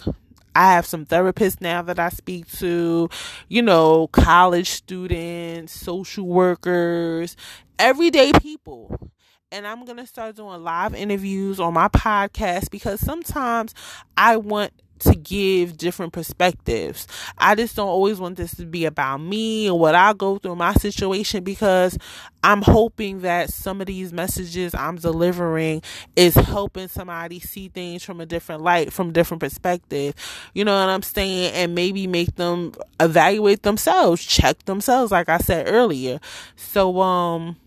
I 0.58 0.74
have 0.74 0.88
some 0.88 1.06
therapists 1.06 1.62
now 1.62 1.84
that 1.84 2.00
I 2.00 2.10
speak 2.10 2.52
to, 2.54 3.12
you 3.48 3.62
know, 3.62 4.08
college 4.08 4.72
students, 4.72 5.72
social 5.72 6.26
workers, 6.26 7.38
everyday 7.80 8.32
people. 8.34 9.12
And 9.52 9.66
I'm 9.66 9.86
going 9.86 9.98
to 9.98 10.06
start 10.06 10.36
doing 10.36 10.62
live 10.62 10.94
interviews 10.94 11.60
on 11.60 11.74
my 11.74 11.88
podcast 11.88 12.70
because 12.70 13.00
sometimes 13.00 13.74
I 14.18 14.36
want 14.38 14.74
to 15.00 15.16
give 15.16 15.78
different 15.78 16.14
perspectives. 16.14 17.08
I 17.38 17.56
just 17.56 17.76
don't 17.76 17.88
always 17.88 18.20
want 18.20 18.38
this 18.38 18.56
to 18.56 18.66
be 18.66 18.86
about 18.86 19.18
me 19.18 19.68
and 19.68 19.80
what 19.80 19.96
I 19.96 20.14
go 20.14 20.38
through 20.38 20.56
my 20.56 20.74
situation 20.74 21.44
because 21.44 21.98
I'm 22.44 22.62
hoping 22.62 23.22
that 23.22 23.52
some 23.52 23.82
of 23.82 23.88
these 23.88 24.14
messages 24.14 24.74
I'm 24.74 24.96
delivering 24.96 25.82
is 26.16 26.36
helping 26.36 26.88
somebody 26.88 27.40
see 27.40 27.70
things 27.70 28.04
from 28.04 28.22
a 28.22 28.26
different 28.26 28.62
light, 28.62 28.92
from 28.94 29.14
different 29.14 29.42
perspective. 29.42 30.16
You 30.54 30.66
know 30.66 30.78
what 30.80 30.90
I'm 30.90 31.04
saying? 31.04 31.54
And 31.54 31.76
maybe 31.76 32.08
make 32.08 32.36
them 32.36 32.74
evaluate 33.00 33.64
themselves, 33.64 34.24
check 34.24 34.66
themselves, 34.66 35.12
like 35.12 35.30
I 35.30 35.38
said 35.38 35.68
earlier. 35.68 36.20
So, 36.56 37.02
um, 37.02 37.58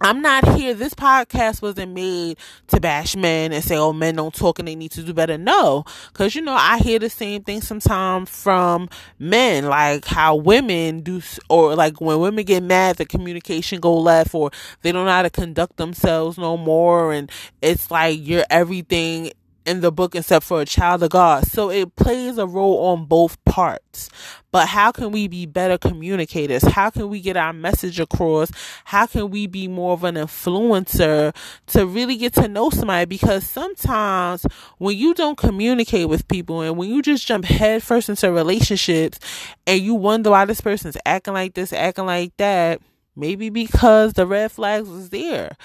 I'm 0.00 0.22
not 0.22 0.56
here. 0.56 0.74
This 0.74 0.94
podcast 0.94 1.60
wasn't 1.60 1.92
made 1.92 2.38
to 2.68 2.80
bash 2.80 3.16
men 3.16 3.52
and 3.52 3.64
say, 3.64 3.76
oh, 3.76 3.92
men 3.92 4.14
don't 4.14 4.34
talk 4.34 4.58
and 4.60 4.68
they 4.68 4.76
need 4.76 4.92
to 4.92 5.02
do 5.02 5.12
better. 5.12 5.36
No. 5.36 5.84
Cause, 6.12 6.34
you 6.34 6.42
know, 6.42 6.54
I 6.54 6.78
hear 6.78 6.98
the 7.00 7.10
same 7.10 7.42
thing 7.42 7.60
sometimes 7.60 8.30
from 8.30 8.88
men, 9.18 9.66
like 9.66 10.04
how 10.04 10.36
women 10.36 11.00
do, 11.00 11.20
or 11.48 11.74
like 11.74 12.00
when 12.00 12.20
women 12.20 12.44
get 12.44 12.62
mad, 12.62 12.96
the 12.96 13.06
communication 13.06 13.80
go 13.80 13.96
left 13.98 14.34
or 14.34 14.52
they 14.82 14.92
don't 14.92 15.04
know 15.04 15.10
how 15.10 15.22
to 15.22 15.30
conduct 15.30 15.78
themselves 15.78 16.38
no 16.38 16.56
more. 16.56 17.12
And 17.12 17.30
it's 17.60 17.90
like 17.90 18.24
you're 18.24 18.46
everything 18.50 19.32
in 19.68 19.80
the 19.82 19.92
book 19.92 20.14
except 20.14 20.46
for 20.46 20.62
a 20.62 20.64
child 20.64 21.02
of 21.02 21.10
God. 21.10 21.46
So 21.46 21.70
it 21.70 21.94
plays 21.94 22.38
a 22.38 22.46
role 22.46 22.86
on 22.86 23.04
both 23.04 23.42
parts. 23.44 24.08
But 24.50 24.68
how 24.68 24.92
can 24.92 25.12
we 25.12 25.28
be 25.28 25.44
better 25.44 25.76
communicators? 25.76 26.62
How 26.62 26.88
can 26.88 27.10
we 27.10 27.20
get 27.20 27.36
our 27.36 27.52
message 27.52 28.00
across? 28.00 28.50
How 28.86 29.06
can 29.06 29.30
we 29.30 29.46
be 29.46 29.68
more 29.68 29.92
of 29.92 30.04
an 30.04 30.14
influencer 30.14 31.36
to 31.66 31.86
really 31.86 32.16
get 32.16 32.32
to 32.34 32.48
know 32.48 32.70
somebody? 32.70 33.04
Because 33.04 33.44
sometimes 33.44 34.46
when 34.78 34.96
you 34.96 35.12
don't 35.12 35.36
communicate 35.36 36.08
with 36.08 36.26
people 36.28 36.62
and 36.62 36.78
when 36.78 36.88
you 36.88 37.02
just 37.02 37.26
jump 37.26 37.44
headfirst 37.44 38.08
into 38.08 38.32
relationships 38.32 39.20
and 39.66 39.82
you 39.82 39.94
wonder 39.94 40.30
why 40.30 40.46
this 40.46 40.62
person's 40.62 40.96
acting 41.04 41.34
like 41.34 41.52
this, 41.52 41.74
acting 41.74 42.06
like 42.06 42.34
that, 42.38 42.80
maybe 43.14 43.50
because 43.50 44.14
the 44.14 44.26
red 44.26 44.50
flags 44.50 44.88
was 44.88 45.10
there. 45.10 45.56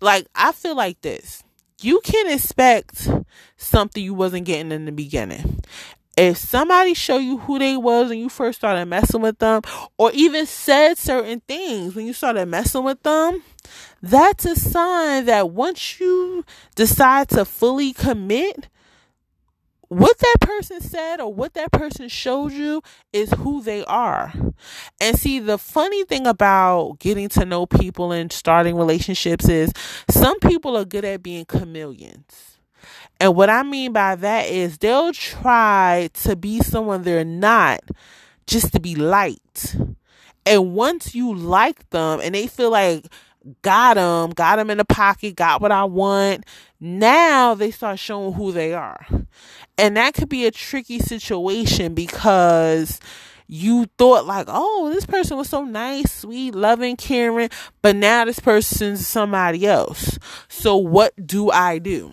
Like, 0.00 0.28
I 0.36 0.52
feel 0.52 0.76
like 0.76 1.00
this 1.00 1.42
you 1.84 2.00
can 2.02 2.30
expect 2.30 3.08
something 3.56 4.02
you 4.02 4.14
wasn't 4.14 4.46
getting 4.46 4.72
in 4.72 4.84
the 4.84 4.92
beginning. 4.92 5.62
If 6.16 6.36
somebody 6.36 6.94
show 6.94 7.18
you 7.18 7.38
who 7.38 7.58
they 7.58 7.76
was 7.76 8.10
when 8.10 8.18
you 8.18 8.28
first 8.28 8.58
started 8.58 8.86
messing 8.86 9.22
with 9.22 9.38
them, 9.38 9.62
or 9.96 10.10
even 10.12 10.44
said 10.44 10.98
certain 10.98 11.40
things 11.48 11.94
when 11.94 12.06
you 12.06 12.12
started 12.12 12.46
messing 12.46 12.84
with 12.84 13.02
them, 13.02 13.42
that's 14.02 14.44
a 14.44 14.56
sign 14.56 15.26
that 15.26 15.50
once 15.50 16.00
you 16.00 16.44
decide 16.74 17.28
to 17.30 17.44
fully 17.44 17.92
commit, 17.92 18.68
what 19.90 20.18
that 20.18 20.36
person 20.40 20.80
said 20.80 21.20
or 21.20 21.34
what 21.34 21.54
that 21.54 21.72
person 21.72 22.08
showed 22.08 22.52
you 22.52 22.80
is 23.12 23.32
who 23.32 23.60
they 23.60 23.84
are. 23.86 24.32
And 25.00 25.18
see, 25.18 25.40
the 25.40 25.58
funny 25.58 26.04
thing 26.04 26.28
about 26.28 27.00
getting 27.00 27.28
to 27.30 27.44
know 27.44 27.66
people 27.66 28.12
and 28.12 28.30
starting 28.30 28.76
relationships 28.76 29.48
is 29.48 29.72
some 30.08 30.38
people 30.38 30.76
are 30.76 30.84
good 30.84 31.04
at 31.04 31.24
being 31.24 31.44
chameleons. 31.44 32.58
And 33.18 33.34
what 33.34 33.50
I 33.50 33.64
mean 33.64 33.92
by 33.92 34.14
that 34.14 34.48
is 34.48 34.78
they'll 34.78 35.12
try 35.12 36.08
to 36.22 36.36
be 36.36 36.60
someone 36.60 37.02
they're 37.02 37.24
not 37.24 37.80
just 38.46 38.72
to 38.74 38.80
be 38.80 38.94
liked. 38.94 39.76
And 40.46 40.72
once 40.72 41.16
you 41.16 41.34
like 41.34 41.90
them 41.90 42.20
and 42.22 42.36
they 42.36 42.46
feel 42.46 42.70
like 42.70 43.06
got 43.62 43.94
them, 43.94 44.30
got 44.30 44.56
them 44.56 44.70
in 44.70 44.78
the 44.78 44.84
pocket, 44.84 45.36
got 45.36 45.60
what 45.60 45.72
I 45.72 45.84
want. 45.84 46.44
Now 46.80 47.54
they 47.54 47.70
start 47.70 47.98
showing 47.98 48.32
who 48.34 48.52
they 48.52 48.74
are. 48.74 49.06
And 49.78 49.96
that 49.96 50.14
could 50.14 50.28
be 50.28 50.46
a 50.46 50.50
tricky 50.50 50.98
situation 50.98 51.94
because 51.94 53.00
you 53.46 53.86
thought 53.98 54.26
like, 54.26 54.46
oh, 54.48 54.90
this 54.94 55.06
person 55.06 55.36
was 55.36 55.48
so 55.48 55.64
nice, 55.64 56.12
sweet, 56.12 56.54
loving, 56.54 56.96
caring, 56.96 57.50
but 57.82 57.96
now 57.96 58.24
this 58.24 58.38
person's 58.38 59.06
somebody 59.06 59.66
else. 59.66 60.18
So 60.48 60.76
what 60.76 61.26
do 61.26 61.50
I 61.50 61.78
do? 61.78 62.12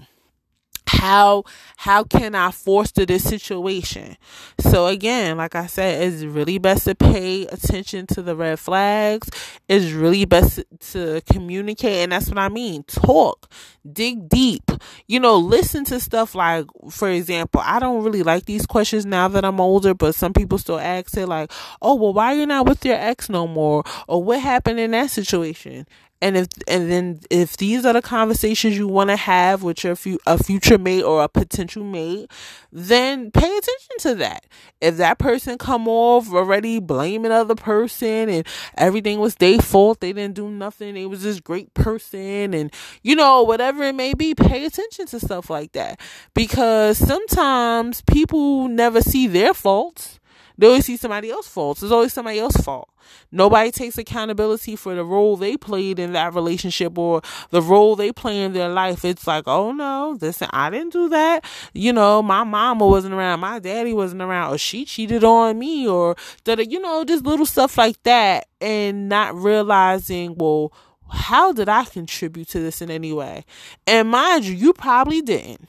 How 0.97 1.43
how 1.77 2.03
can 2.03 2.33
I 2.36 2.51
foster 2.51 3.05
this 3.05 3.23
situation? 3.23 4.17
So 4.60 4.88
again, 4.88 5.38
like 5.38 5.55
I 5.55 5.67
said, 5.67 6.01
it's 6.01 6.23
really 6.23 6.57
best 6.57 6.86
to 6.86 6.95
pay 6.95 7.45
attention 7.45 8.07
to 8.07 8.21
the 8.21 8.36
red 8.36 8.60
flags. 8.60 9.29
It's 9.67 9.91
really 9.91 10.25
best 10.25 10.63
to 10.91 11.21
communicate, 11.31 12.03
and 12.03 12.12
that's 12.12 12.29
what 12.29 12.39
I 12.39 12.49
mean. 12.49 12.83
Talk, 12.83 13.51
dig 13.91 14.27
deep. 14.27 14.71
You 15.07 15.19
know, 15.19 15.38
listen 15.38 15.86
to 15.86 15.99
stuff 15.99 16.33
like, 16.33 16.65
for 16.89 17.10
example, 17.10 17.62
I 17.63 17.79
don't 17.79 18.03
really 18.03 18.23
like 18.23 18.45
these 18.45 18.65
questions 18.65 19.05
now 19.05 19.27
that 19.27 19.45
I'm 19.45 19.62
older, 19.62 19.93
but 19.93 20.15
some 20.15 20.33
people 20.33 20.57
still 20.57 20.79
ask 20.79 21.15
it 21.15 21.27
like, 21.27 21.51
"Oh, 21.81 21.95
well, 21.95 22.13
why 22.13 22.33
are 22.33 22.38
you 22.38 22.45
not 22.47 22.67
with 22.67 22.83
your 22.83 22.95
ex 22.95 23.29
no 23.29 23.47
more?" 23.47 23.83
or 24.07 24.23
"What 24.23 24.39
happened 24.41 24.79
in 24.79 24.91
that 24.91 25.12
situation?" 25.12 25.86
And 26.21 26.36
if 26.36 26.47
and 26.67 26.91
then 26.91 27.19
if 27.30 27.58
these 27.58 27.86
are 27.86 27.93
the 27.93 28.01
conversations 28.01 28.77
you 28.77 28.88
want 28.88 29.10
to 29.10 29.15
have 29.15 29.62
with 29.62 29.84
your 29.84 29.95
fu- 29.95 30.19
a 30.25 30.41
future 30.41 30.77
mate 30.77 31.03
or 31.03 31.23
a 31.23 31.30
potential 31.30 31.84
mate 31.84 32.30
then 32.71 33.32
pay 33.32 33.45
attention 33.45 33.97
to 33.99 34.15
that. 34.15 34.45
If 34.82 34.97
that 34.97 35.19
person 35.19 35.58
come 35.58 35.88
off 35.88 36.32
already 36.34 36.80
blaming 36.80 37.32
other 37.32 37.56
person 37.56 38.30
and 38.30 38.47
everything 38.77 39.19
was 39.19 39.36
their 39.36 39.60
fault 39.60 39.99
they 39.99 40.13
didn't 40.13 40.36
do 40.36 40.49
nothing 40.49 40.95
they 40.95 41.06
was 41.06 41.23
this 41.23 41.39
great 41.39 41.73
person 41.73 42.53
and 42.53 42.73
you 43.03 43.15
know 43.15 43.43
whatever 43.43 43.84
it 43.84 43.95
may 43.95 44.13
be 44.13 44.34
pay 44.34 44.65
attention 44.65 45.06
to 45.08 45.19
stuff 45.19 45.49
like 45.49 45.73
that. 45.73 45.99
Because 46.34 46.97
sometimes 46.97 48.01
people 48.01 48.67
never 48.67 49.01
see 49.01 49.27
their 49.27 49.53
faults 49.53 50.19
they 50.58 50.67
always 50.67 50.86
see 50.86 50.98
somebody 50.98 51.30
else's 51.30 51.52
faults. 51.52 51.84
It's 51.84 51.91
always 51.91 52.13
somebody 52.13 52.39
else's 52.39 52.63
fault. 52.63 52.89
Nobody 53.32 53.72
takes 53.72 53.98
accountability 53.98 54.76
for 54.76 54.96
the 54.96 55.04
role 55.04 55.38
they 55.38 55.56
played 55.56 56.00
in 56.00 56.13
that 56.13 56.34
relationship 56.34 56.98
or 56.98 57.22
the 57.52 57.62
role 57.62 57.96
they 57.96 58.12
play 58.12 58.41
in 58.41 58.54
their 58.54 58.70
life. 58.70 59.06
It's 59.06 59.28
like, 59.28 59.43
oh 59.48 59.72
no, 59.72 60.17
listen, 60.20 60.50
I 60.52 60.70
didn't 60.70 60.93
do 60.93 61.10
that. 61.10 61.46
You 61.74 61.93
know, 61.93 62.22
my 62.22 62.43
mama 62.43 62.86
wasn't 62.88 63.13
around, 63.13 63.39
my 63.39 63.60
daddy 63.60 63.93
wasn't 63.93 64.22
around, 64.22 64.54
or 64.54 64.58
she 64.58 64.84
cheated 64.86 65.24
on 65.24 65.60
me, 65.60 65.88
or 65.88 66.15
that, 66.46 66.70
you 66.72 66.80
know, 66.80 67.04
just 67.06 67.26
little 67.26 67.46
stuff 67.46 67.78
like 67.78 68.02
that, 68.04 68.48
and 68.60 69.08
not 69.10 69.36
realizing, 69.36 70.36
well, 70.36 70.74
how 71.10 71.54
did 71.54 71.70
I 71.70 71.86
contribute 71.86 72.50
to 72.50 72.60
this 72.60 72.82
in 72.82 72.91
any 72.91 73.13
way? 73.13 73.46
And 73.86 74.10
mind 74.10 74.46
you, 74.46 74.54
you 74.54 74.74
probably 74.74 75.22
didn't 75.22 75.67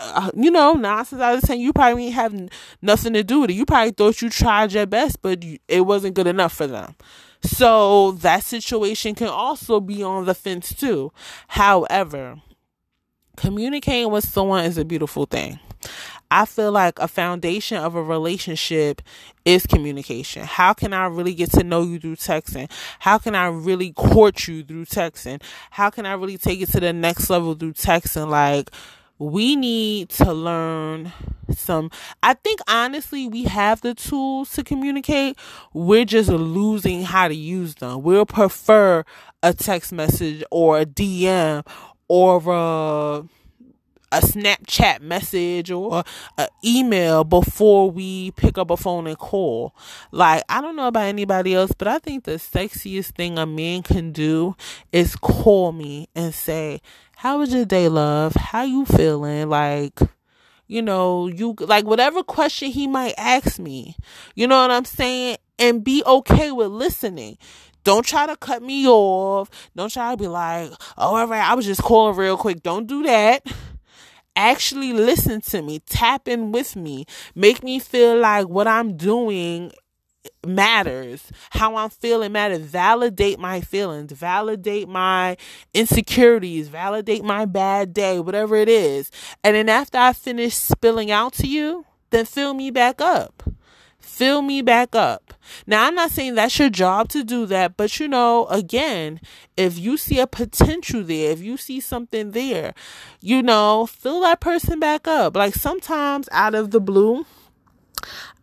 uh, 0.00 0.30
you 0.34 0.50
know, 0.50 0.72
nine 0.74 1.04
since 1.04 1.20
I 1.20 1.34
was 1.34 1.44
saying 1.44 1.60
you 1.60 1.72
probably 1.72 2.04
didn't 2.04 2.14
have 2.14 2.50
nothing 2.82 3.12
to 3.12 3.22
do 3.22 3.40
with 3.40 3.50
it. 3.50 3.54
You 3.54 3.66
probably 3.66 3.92
thought 3.92 4.22
you 4.22 4.30
tried 4.30 4.72
your 4.72 4.86
best, 4.86 5.20
but 5.22 5.42
you, 5.42 5.58
it 5.68 5.82
wasn't 5.82 6.14
good 6.14 6.26
enough 6.26 6.52
for 6.52 6.66
them. 6.66 6.94
So 7.42 8.12
that 8.12 8.44
situation 8.44 9.14
can 9.14 9.28
also 9.28 9.80
be 9.80 10.02
on 10.02 10.26
the 10.26 10.34
fence 10.34 10.74
too. 10.74 11.12
However, 11.48 12.40
communicating 13.36 14.10
with 14.10 14.28
someone 14.28 14.64
is 14.64 14.78
a 14.78 14.84
beautiful 14.84 15.26
thing. 15.26 15.58
I 16.30 16.44
feel 16.44 16.70
like 16.70 16.98
a 17.00 17.08
foundation 17.08 17.78
of 17.78 17.96
a 17.96 18.02
relationship 18.02 19.02
is 19.44 19.66
communication. 19.66 20.44
How 20.44 20.72
can 20.74 20.92
I 20.92 21.06
really 21.06 21.34
get 21.34 21.50
to 21.52 21.64
know 21.64 21.82
you 21.82 21.98
through 21.98 22.16
texting? 22.16 22.70
How 23.00 23.18
can 23.18 23.34
I 23.34 23.46
really 23.46 23.92
court 23.92 24.46
you 24.46 24.62
through 24.62 24.84
texting? 24.84 25.42
How 25.70 25.90
can 25.90 26.06
I 26.06 26.12
really 26.12 26.38
take 26.38 26.60
it 26.60 26.70
to 26.70 26.80
the 26.80 26.92
next 26.92 27.30
level 27.30 27.54
through 27.54 27.72
texting? 27.72 28.28
Like, 28.28 28.70
we 29.20 29.54
need 29.54 30.08
to 30.08 30.32
learn 30.32 31.12
some 31.54 31.90
i 32.22 32.32
think 32.32 32.58
honestly 32.68 33.28
we 33.28 33.44
have 33.44 33.80
the 33.82 33.94
tools 33.94 34.50
to 34.52 34.64
communicate. 34.64 35.36
We're 35.74 36.04
just 36.04 36.28
losing 36.28 37.02
how 37.02 37.28
to 37.28 37.34
use 37.34 37.74
them. 37.76 38.02
We'll 38.02 38.26
prefer 38.26 39.04
a 39.42 39.52
text 39.52 39.92
message 39.92 40.42
or 40.50 40.80
a 40.80 40.86
dm 40.86 41.66
or 42.08 42.42
a 42.46 43.24
a 44.12 44.20
Snapchat 44.20 45.00
message 45.00 45.70
or 45.70 46.04
an 46.36 46.48
email 46.64 47.24
before 47.24 47.90
we 47.90 48.32
pick 48.32 48.58
up 48.58 48.70
a 48.70 48.76
phone 48.76 49.06
and 49.06 49.18
call. 49.18 49.74
Like, 50.10 50.42
I 50.48 50.60
don't 50.60 50.76
know 50.76 50.88
about 50.88 51.04
anybody 51.04 51.54
else, 51.54 51.72
but 51.76 51.88
I 51.88 51.98
think 51.98 52.24
the 52.24 52.32
sexiest 52.32 53.14
thing 53.14 53.38
a 53.38 53.46
man 53.46 53.82
can 53.82 54.12
do 54.12 54.56
is 54.92 55.16
call 55.16 55.72
me 55.72 56.08
and 56.14 56.34
say, 56.34 56.80
how 57.16 57.38
was 57.38 57.52
your 57.52 57.64
day, 57.64 57.88
love? 57.88 58.34
How 58.34 58.62
you 58.62 58.84
feeling? 58.86 59.48
Like, 59.48 59.98
you 60.66 60.82
know, 60.82 61.26
you 61.26 61.54
like 61.58 61.84
whatever 61.84 62.22
question 62.22 62.70
he 62.70 62.86
might 62.86 63.14
ask 63.18 63.58
me. 63.58 63.96
You 64.34 64.46
know 64.46 64.60
what 64.60 64.70
I'm 64.70 64.84
saying? 64.84 65.36
And 65.58 65.84
be 65.84 66.02
okay 66.06 66.50
with 66.50 66.68
listening. 66.68 67.38
Don't 67.82 68.06
try 68.06 68.26
to 68.26 68.36
cut 68.36 68.62
me 68.62 68.86
off. 68.86 69.50
Don't 69.74 69.92
try 69.92 70.12
to 70.12 70.16
be 70.16 70.28
like, 70.28 70.70
oh, 70.96 71.16
all 71.16 71.26
right, 71.26 71.48
I 71.48 71.54
was 71.54 71.66
just 71.66 71.82
calling 71.82 72.16
real 72.16 72.36
quick. 72.36 72.62
Don't 72.62 72.86
do 72.86 73.02
that. 73.02 73.44
Actually 74.40 74.94
listen 74.94 75.42
to 75.42 75.60
me. 75.60 75.80
Tap 75.80 76.26
in 76.26 76.50
with 76.50 76.74
me. 76.74 77.04
Make 77.34 77.62
me 77.62 77.78
feel 77.78 78.16
like 78.18 78.48
what 78.48 78.66
I'm 78.66 78.96
doing 78.96 79.70
matters. 80.46 81.30
How 81.50 81.76
I'm 81.76 81.90
feeling 81.90 82.32
matters. 82.32 82.60
Validate 82.62 83.38
my 83.38 83.60
feelings. 83.60 84.12
Validate 84.12 84.88
my 84.88 85.36
insecurities. 85.74 86.68
Validate 86.68 87.22
my 87.22 87.44
bad 87.44 87.92
day, 87.92 88.18
whatever 88.18 88.56
it 88.56 88.70
is. 88.70 89.10
And 89.44 89.54
then 89.54 89.68
after 89.68 89.98
I 89.98 90.14
finish 90.14 90.54
spilling 90.54 91.10
out 91.10 91.34
to 91.34 91.46
you, 91.46 91.84
then 92.08 92.24
fill 92.24 92.54
me 92.54 92.70
back 92.70 93.02
up. 93.02 93.42
Fill 94.20 94.42
me 94.42 94.60
back 94.60 94.94
up. 94.94 95.32
Now, 95.66 95.86
I'm 95.86 95.94
not 95.94 96.10
saying 96.10 96.34
that's 96.34 96.58
your 96.58 96.68
job 96.68 97.08
to 97.08 97.24
do 97.24 97.46
that, 97.46 97.78
but 97.78 97.98
you 97.98 98.06
know, 98.06 98.44
again, 98.48 99.18
if 99.56 99.78
you 99.78 99.96
see 99.96 100.18
a 100.18 100.26
potential 100.26 101.02
there, 101.02 101.30
if 101.30 101.40
you 101.40 101.56
see 101.56 101.80
something 101.80 102.32
there, 102.32 102.74
you 103.22 103.42
know, 103.42 103.86
fill 103.86 104.20
that 104.20 104.40
person 104.40 104.78
back 104.78 105.08
up. 105.08 105.36
Like 105.36 105.54
sometimes 105.54 106.28
out 106.32 106.54
of 106.54 106.70
the 106.70 106.82
blue, 106.82 107.24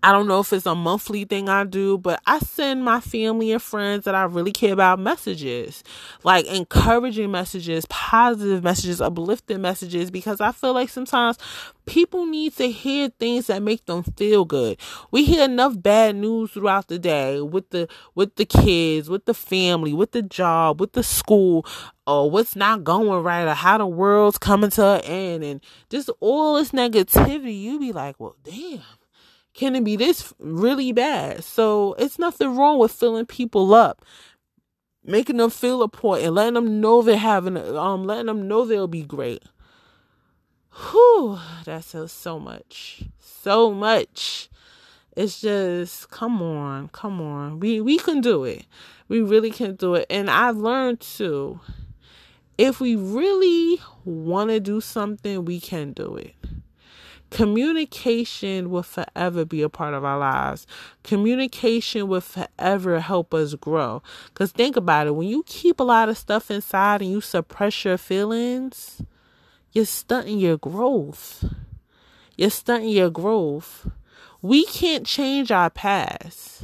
I 0.03 0.11
don't 0.11 0.27
know 0.27 0.39
if 0.39 0.53
it's 0.53 0.67
a 0.67 0.75
monthly 0.75 1.25
thing 1.25 1.49
I 1.49 1.63
do, 1.63 1.97
but 1.97 2.21
I 2.27 2.39
send 2.39 2.85
my 2.85 2.99
family 2.99 3.51
and 3.51 3.61
friends 3.61 4.05
that 4.05 4.13
I 4.13 4.23
really 4.23 4.51
care 4.51 4.73
about 4.73 4.99
messages, 4.99 5.83
like 6.23 6.45
encouraging 6.45 7.31
messages, 7.31 7.85
positive 7.89 8.63
messages, 8.63 9.01
uplifting 9.01 9.61
messages, 9.61 10.11
because 10.11 10.39
I 10.39 10.51
feel 10.51 10.73
like 10.73 10.89
sometimes 10.89 11.37
people 11.87 12.27
need 12.27 12.55
to 12.57 12.69
hear 12.69 13.09
things 13.19 13.47
that 13.47 13.63
make 13.63 13.85
them 13.85 14.03
feel 14.03 14.45
good. 14.45 14.79
We 15.09 15.25
hear 15.25 15.45
enough 15.45 15.81
bad 15.81 16.15
news 16.15 16.51
throughout 16.51 16.87
the 16.87 16.99
day 16.99 17.41
with 17.41 17.69
the 17.71 17.89
with 18.13 18.35
the 18.35 18.45
kids, 18.45 19.09
with 19.09 19.25
the 19.25 19.33
family, 19.33 19.93
with 19.93 20.11
the 20.11 20.21
job, 20.21 20.79
with 20.79 20.93
the 20.93 21.03
school, 21.03 21.65
or 22.05 22.29
what's 22.29 22.55
not 22.55 22.83
going 22.83 23.23
right, 23.23 23.47
or 23.47 23.55
how 23.55 23.79
the 23.79 23.87
world's 23.87 24.37
coming 24.37 24.69
to 24.71 24.85
an 24.85 25.01
end, 25.01 25.43
and 25.43 25.61
just 25.89 26.09
all 26.19 26.55
this 26.55 26.71
negativity. 26.71 27.59
You 27.59 27.79
be 27.79 27.91
like, 27.91 28.19
well, 28.19 28.35
damn 28.43 28.81
can 29.57 29.75
it 29.75 29.83
be 29.83 29.95
this 29.95 30.33
really 30.39 30.91
bad? 30.91 31.43
So 31.43 31.95
it's 31.97 32.19
nothing 32.19 32.55
wrong 32.55 32.77
with 32.77 32.91
filling 32.91 33.25
people 33.25 33.73
up, 33.73 34.05
making 35.03 35.37
them 35.37 35.49
feel 35.49 35.81
important, 35.81 36.33
letting 36.33 36.53
them 36.53 36.79
know 36.79 37.01
they're 37.01 37.17
having, 37.17 37.57
um, 37.57 38.05
letting 38.05 38.27
them 38.27 38.47
know 38.47 38.65
they'll 38.65 38.87
be 38.87 39.01
great. 39.01 39.43
Whew, 40.91 41.39
that 41.65 41.83
says 41.85 42.11
so 42.11 42.39
much, 42.39 43.05
so 43.19 43.73
much. 43.73 44.47
It's 45.15 45.41
just, 45.41 46.11
come 46.11 46.39
on, 46.43 46.89
come 46.89 47.19
on. 47.19 47.59
We 47.59 47.81
we 47.81 47.97
can 47.97 48.21
do 48.21 48.43
it. 48.43 48.67
We 49.07 49.21
really 49.21 49.49
can 49.49 49.75
do 49.75 49.95
it. 49.95 50.05
And 50.11 50.29
I've 50.29 50.57
learned 50.57 50.99
too. 50.99 51.59
If 52.59 52.79
we 52.79 52.95
really 52.95 53.81
want 54.05 54.51
to 54.51 54.59
do 54.59 54.81
something, 54.81 55.45
we 55.45 55.59
can 55.59 55.93
do 55.93 56.15
it. 56.15 56.35
Communication 57.37 58.71
will 58.71 58.81
forever 58.81 59.45
be 59.45 59.61
a 59.61 59.69
part 59.69 59.93
of 59.93 60.03
our 60.03 60.17
lives. 60.17 60.65
Communication 61.03 62.07
will 62.07 62.19
forever 62.19 62.99
help 62.99 63.31
us 63.31 63.53
grow. 63.53 64.01
Because 64.29 64.51
think 64.51 64.75
about 64.75 65.05
it 65.05 65.15
when 65.15 65.27
you 65.27 65.43
keep 65.45 65.79
a 65.79 65.83
lot 65.83 66.09
of 66.09 66.17
stuff 66.17 66.49
inside 66.49 67.03
and 67.03 67.11
you 67.11 67.21
suppress 67.21 67.85
your 67.85 67.99
feelings, 67.99 69.03
you're 69.71 69.85
stunting 69.85 70.39
your 70.39 70.57
growth. 70.57 71.45
You're 72.37 72.49
stunting 72.49 72.89
your 72.89 73.11
growth. 73.11 73.87
We 74.41 74.65
can't 74.65 75.05
change 75.05 75.51
our 75.51 75.69
past, 75.69 76.63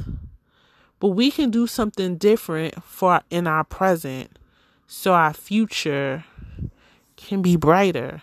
but 0.98 1.10
we 1.10 1.30
can 1.30 1.52
do 1.52 1.68
something 1.68 2.16
different 2.16 2.82
for 2.82 3.20
in 3.30 3.46
our 3.46 3.62
present 3.62 4.40
so 4.88 5.14
our 5.14 5.34
future 5.34 6.24
can 7.16 7.42
be 7.42 7.54
brighter. 7.54 8.22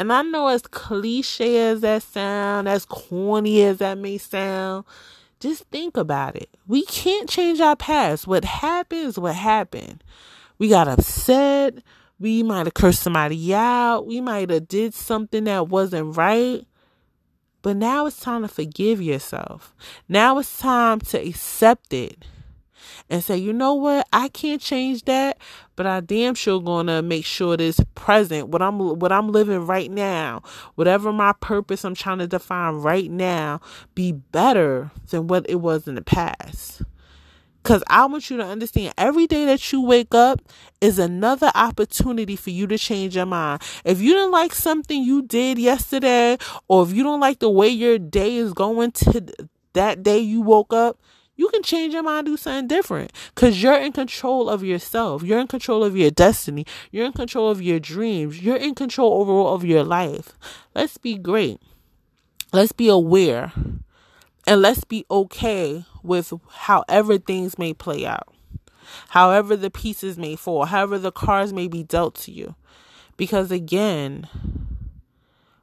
And 0.00 0.10
I 0.10 0.22
know 0.22 0.48
as 0.48 0.62
cliche 0.62 1.58
as 1.58 1.82
that 1.82 2.02
sound, 2.02 2.66
as 2.70 2.86
corny 2.86 3.62
as 3.64 3.76
that 3.80 3.98
may 3.98 4.16
sound, 4.16 4.86
just 5.40 5.64
think 5.64 5.98
about 5.98 6.36
it. 6.36 6.48
We 6.66 6.86
can't 6.86 7.28
change 7.28 7.60
our 7.60 7.76
past. 7.76 8.26
What 8.26 8.46
happened 8.46 9.18
what 9.18 9.34
happened. 9.34 10.02
We 10.56 10.70
got 10.70 10.88
upset. 10.88 11.82
We 12.18 12.42
might 12.42 12.64
have 12.64 12.72
cursed 12.72 13.02
somebody 13.02 13.52
out. 13.52 14.06
We 14.06 14.22
might 14.22 14.48
have 14.48 14.68
did 14.68 14.94
something 14.94 15.44
that 15.44 15.68
wasn't 15.68 16.16
right. 16.16 16.66
But 17.60 17.76
now 17.76 18.06
it's 18.06 18.20
time 18.20 18.40
to 18.40 18.48
forgive 18.48 19.02
yourself. 19.02 19.74
Now 20.08 20.38
it's 20.38 20.58
time 20.60 21.00
to 21.00 21.18
accept 21.18 21.92
it 21.92 22.24
and 23.10 23.22
say, 23.22 23.36
you 23.36 23.52
know 23.52 23.74
what, 23.74 24.08
I 24.14 24.28
can't 24.28 24.62
change 24.62 25.04
that, 25.04 25.36
but 25.80 25.86
I 25.86 26.00
damn 26.00 26.34
sure 26.34 26.60
gonna 26.60 27.00
make 27.00 27.24
sure 27.24 27.54
it 27.54 27.60
is 27.62 27.80
present. 27.94 28.48
What 28.48 28.60
I'm 28.60 28.98
what 28.98 29.10
I'm 29.12 29.32
living 29.32 29.66
right 29.66 29.90
now, 29.90 30.42
whatever 30.74 31.10
my 31.10 31.32
purpose 31.40 31.86
I'm 31.86 31.94
trying 31.94 32.18
to 32.18 32.26
define 32.26 32.74
right 32.74 33.10
now, 33.10 33.62
be 33.94 34.12
better 34.12 34.90
than 35.08 35.26
what 35.26 35.48
it 35.48 35.54
was 35.54 35.88
in 35.88 35.94
the 35.94 36.02
past. 36.02 36.82
Because 37.62 37.82
I 37.86 38.04
want 38.04 38.28
you 38.28 38.36
to 38.36 38.44
understand 38.44 38.92
every 38.98 39.26
day 39.26 39.46
that 39.46 39.72
you 39.72 39.80
wake 39.80 40.14
up 40.14 40.42
is 40.82 40.98
another 40.98 41.50
opportunity 41.54 42.36
for 42.36 42.50
you 42.50 42.66
to 42.66 42.76
change 42.76 43.16
your 43.16 43.24
mind. 43.24 43.62
If 43.82 44.02
you 44.02 44.12
didn't 44.12 44.32
like 44.32 44.54
something 44.54 45.02
you 45.02 45.22
did 45.22 45.58
yesterday, 45.58 46.36
or 46.68 46.82
if 46.82 46.92
you 46.92 47.02
don't 47.02 47.20
like 47.20 47.38
the 47.38 47.48
way 47.48 47.70
your 47.70 47.98
day 47.98 48.36
is 48.36 48.52
going 48.52 48.90
to 48.90 49.32
that 49.72 50.02
day 50.02 50.18
you 50.18 50.42
woke 50.42 50.74
up, 50.74 50.98
you 51.40 51.48
can 51.48 51.62
change 51.62 51.94
your 51.94 52.02
mind, 52.02 52.26
do 52.26 52.36
something 52.36 52.68
different 52.68 53.14
because 53.34 53.62
you're 53.62 53.78
in 53.78 53.92
control 53.92 54.50
of 54.50 54.62
yourself. 54.62 55.22
You're 55.22 55.40
in 55.40 55.46
control 55.46 55.82
of 55.82 55.96
your 55.96 56.10
destiny. 56.10 56.66
You're 56.90 57.06
in 57.06 57.14
control 57.14 57.48
of 57.48 57.62
your 57.62 57.80
dreams. 57.80 58.42
You're 58.42 58.58
in 58.58 58.74
control 58.74 59.22
overall 59.22 59.54
of 59.54 59.64
your 59.64 59.82
life. 59.82 60.34
Let's 60.74 60.98
be 60.98 61.16
great. 61.16 61.58
Let's 62.52 62.72
be 62.72 62.88
aware 62.88 63.52
and 64.46 64.60
let's 64.60 64.84
be 64.84 65.06
okay 65.10 65.86
with 66.02 66.30
however 66.50 67.16
things 67.16 67.58
may 67.58 67.72
play 67.72 68.04
out, 68.04 68.34
however 69.08 69.56
the 69.56 69.70
pieces 69.70 70.18
may 70.18 70.36
fall, 70.36 70.66
however 70.66 70.98
the 70.98 71.10
cards 71.10 71.54
may 71.54 71.68
be 71.68 71.82
dealt 71.82 72.16
to 72.16 72.32
you. 72.32 72.54
Because 73.16 73.50
again, 73.50 74.28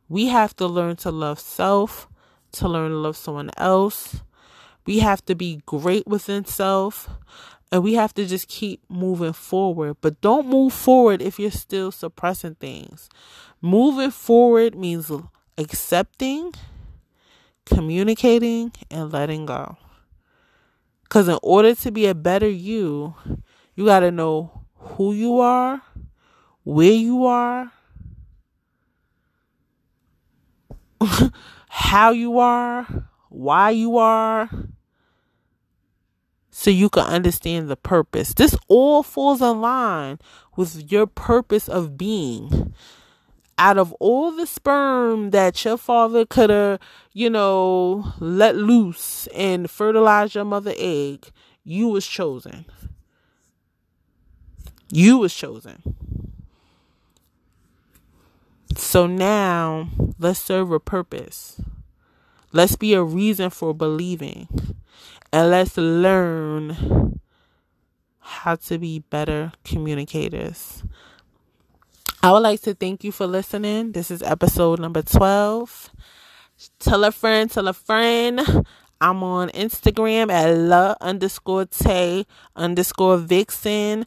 we 0.10 0.26
have 0.26 0.56
to 0.56 0.66
learn 0.66 0.96
to 0.98 1.12
love 1.12 1.40
self, 1.40 2.08
to 2.54 2.68
learn 2.68 2.90
to 2.90 2.98
love 2.98 3.16
someone 3.16 3.52
else, 3.58 4.22
we 4.88 5.00
have 5.00 5.23
to 5.26 5.36
be 5.36 5.62
great 5.65 6.08
within 6.08 6.45
self 6.45 7.10
and 7.71 7.84
we 7.84 7.95
have 7.95 8.13
to 8.13 8.26
just 8.26 8.47
keep 8.47 8.82
moving 8.89 9.34
forward. 9.34 9.97
But 10.00 10.21
don't 10.21 10.47
move 10.47 10.71
forward 10.71 11.21
if 11.21 11.38
you're 11.38 11.52
still 11.52 11.91
suppressing 11.91 12.56
things. 12.56 13.10
Moving 13.62 14.12
forward 14.12 14.76
means 14.76 15.12
accepting, 15.58 16.54
communicating, 17.65 18.71
and 18.89 19.12
letting 19.12 19.45
go. 19.45 19.76
Because 21.04 21.28
in 21.28 21.38
order 21.43 21.76
to 21.76 21.91
be 21.91 22.06
a 22.08 22.15
better 22.15 22.47
you, 22.47 23.13
you 23.76 23.86
got 23.86 24.00
to 24.00 24.12
know 24.12 24.63
who 24.78 25.12
you 25.12 25.41
are, 25.41 25.82
where 26.63 26.93
you 26.93 27.26
are, 27.26 27.73
how 31.67 32.12
you 32.12 32.39
are, 32.39 33.10
why 33.30 33.71
you 33.71 33.97
are 33.97 34.50
so 36.60 36.72
you 36.72 36.89
can 36.89 37.06
understand 37.06 37.70
the 37.70 37.76
purpose. 37.76 38.34
This 38.34 38.58
all 38.67 39.04
falls 39.04 39.43
in 39.43 39.62
line 39.62 40.17
with 40.56 40.91
your 40.91 41.06
purpose 41.06 41.70
of 41.70 42.00
being. 42.00 42.74
Out 43.60 43.78
of 43.78 43.93
all 44.00 44.32
the 44.32 44.48
sperm 44.48 45.30
that 45.30 45.63
your 45.63 45.78
father 45.78 46.26
could 46.26 46.50
have, 46.50 46.80
you 47.13 47.30
know, 47.30 48.12
let 48.20 48.56
loose 48.56 49.28
and 49.36 49.70
fertilize 49.70 50.34
your 50.34 50.46
mother 50.46 50.74
egg, 50.78 51.30
you 51.63 51.89
was 51.89 52.08
chosen. 52.08 52.65
You 54.89 55.20
was 55.20 55.36
chosen. 55.36 55.84
So 58.76 59.06
now 59.06 59.89
let's 60.17 60.39
serve 60.39 60.72
a 60.72 60.80
purpose. 60.80 61.62
Let's 62.52 62.76
be 62.76 62.96
a 62.96 63.04
reason 63.04 63.52
for 63.52 63.76
believing 63.76 64.48
and 65.32 65.52
let's 65.52 65.78
learn 65.78 67.20
how 68.20 68.56
to 68.56 68.78
be 68.78 69.00
better 69.00 69.52
communicators. 69.63 70.84
I 72.21 72.32
would 72.32 72.40
like 72.40 72.62
to 72.62 72.73
thank 72.73 73.04
you 73.04 73.12
for 73.12 73.28
listening. 73.28 73.92
This 73.92 74.12
is 74.12 74.21
episode 74.21 74.80
number 74.80 75.02
12. 75.02 75.92
Tell 76.80 77.04
a 77.04 77.12
friend, 77.12 77.50
tell 77.50 77.67
a 77.67 77.73
friend. 77.73 78.65
I'm 79.00 79.21
on 79.21 79.50
Instagram 79.50 80.32
at 80.32 80.58
la 80.58 80.96
underscore 81.00 81.65
tay 81.65 82.25
underscore 82.56 83.17
vixen. 83.17 84.06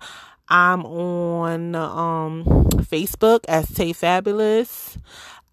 I'm 0.49 0.85
on 0.85 1.77
um, 1.77 2.45
Facebook 2.83 3.45
as 3.47 3.73
Tay 3.73 3.93
Fabulous. 3.93 4.99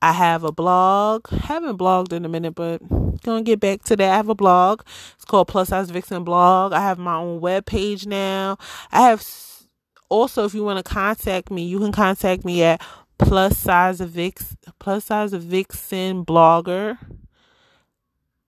I 0.02 0.14
have 0.14 0.44
a 0.44 0.52
blog. 0.52 1.30
Haven't 1.30 1.78
blogged 1.78 2.14
in 2.14 2.26
a 2.26 2.30
minute, 2.30 2.56
but 2.56 2.82
gonna 3.24 3.44
get 3.44 3.60
back 3.60 3.84
to 3.86 3.96
that. 3.96 4.12
I 4.12 4.16
have 4.16 4.30
a 4.30 4.36
blog. 4.36 4.82
It's 5.16 5.26
called 5.26 5.48
Plus 5.48 5.70
Size 5.70 5.90
Vixen 5.90 6.24
Blog. 6.24 6.74
I 6.74 6.82
have 6.82 6.98
my 6.98 7.16
own 7.16 7.42
web 7.42 7.66
page 7.66 8.06
now. 8.06 8.58
I 8.92 9.02
have 9.02 9.26
also, 10.10 10.46
if 10.46 10.54
you 10.54 10.64
want 10.64 10.84
to 10.84 10.90
contact 10.90 11.52
me, 11.52 11.66
you 11.66 11.80
can 11.80 11.92
contact 11.92 12.46
me 12.46 12.64
at 12.64 12.82
plus 13.18 13.58
size 13.58 14.00
vix 14.00 14.56
plus 14.80 15.06
size 15.06 15.34
vixen 15.34 16.24
blogger 16.24 16.98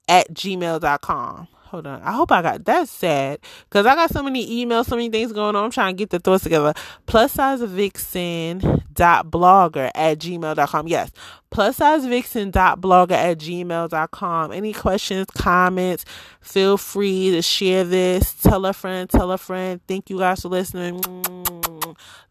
at 0.07 0.31
gmail.com 0.33 1.47
hold 1.69 1.87
on. 1.87 2.01
I 2.01 2.11
hope 2.11 2.31
I 2.31 2.41
got 2.41 2.65
that's 2.65 2.91
sad 2.91 3.39
because 3.69 3.85
I 3.85 3.95
got 3.95 4.09
so 4.09 4.23
many 4.23 4.65
emails, 4.65 4.87
so 4.87 4.95
many 4.95 5.09
things 5.09 5.31
going 5.31 5.55
on. 5.55 5.65
I'm 5.65 5.71
trying 5.71 5.95
to 5.95 5.97
get 5.97 6.09
the 6.09 6.19
thoughts 6.19 6.43
together. 6.43 6.73
Plus 7.05 7.33
size 7.33 7.61
vixen 7.61 8.83
dot 8.93 9.29
blogger 9.29 9.91
at 9.93 10.19
gmail.com. 10.19 10.87
Yes, 10.87 11.11
plus 11.49 11.77
size 11.77 12.05
vixen 12.05 12.51
dot 12.51 12.81
blogger 12.81 13.11
at 13.11 13.37
gmail.com. 13.37 14.51
Any 14.51 14.73
questions, 14.73 15.27
comments, 15.35 16.05
feel 16.41 16.77
free 16.77 17.31
to 17.31 17.41
share 17.41 17.83
this. 17.83 18.33
Tell 18.33 18.65
a 18.65 18.73
friend, 18.73 19.09
tell 19.09 19.31
a 19.31 19.37
friend. 19.37 19.79
Thank 19.87 20.09
you 20.09 20.19
guys 20.19 20.41
for 20.41 20.49
listening. 20.49 21.01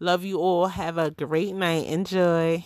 Love 0.01 0.25
you 0.25 0.39
all. 0.39 0.67
Have 0.67 0.99
a 0.99 1.11
great 1.11 1.55
night. 1.55 1.87
Enjoy. 1.87 2.65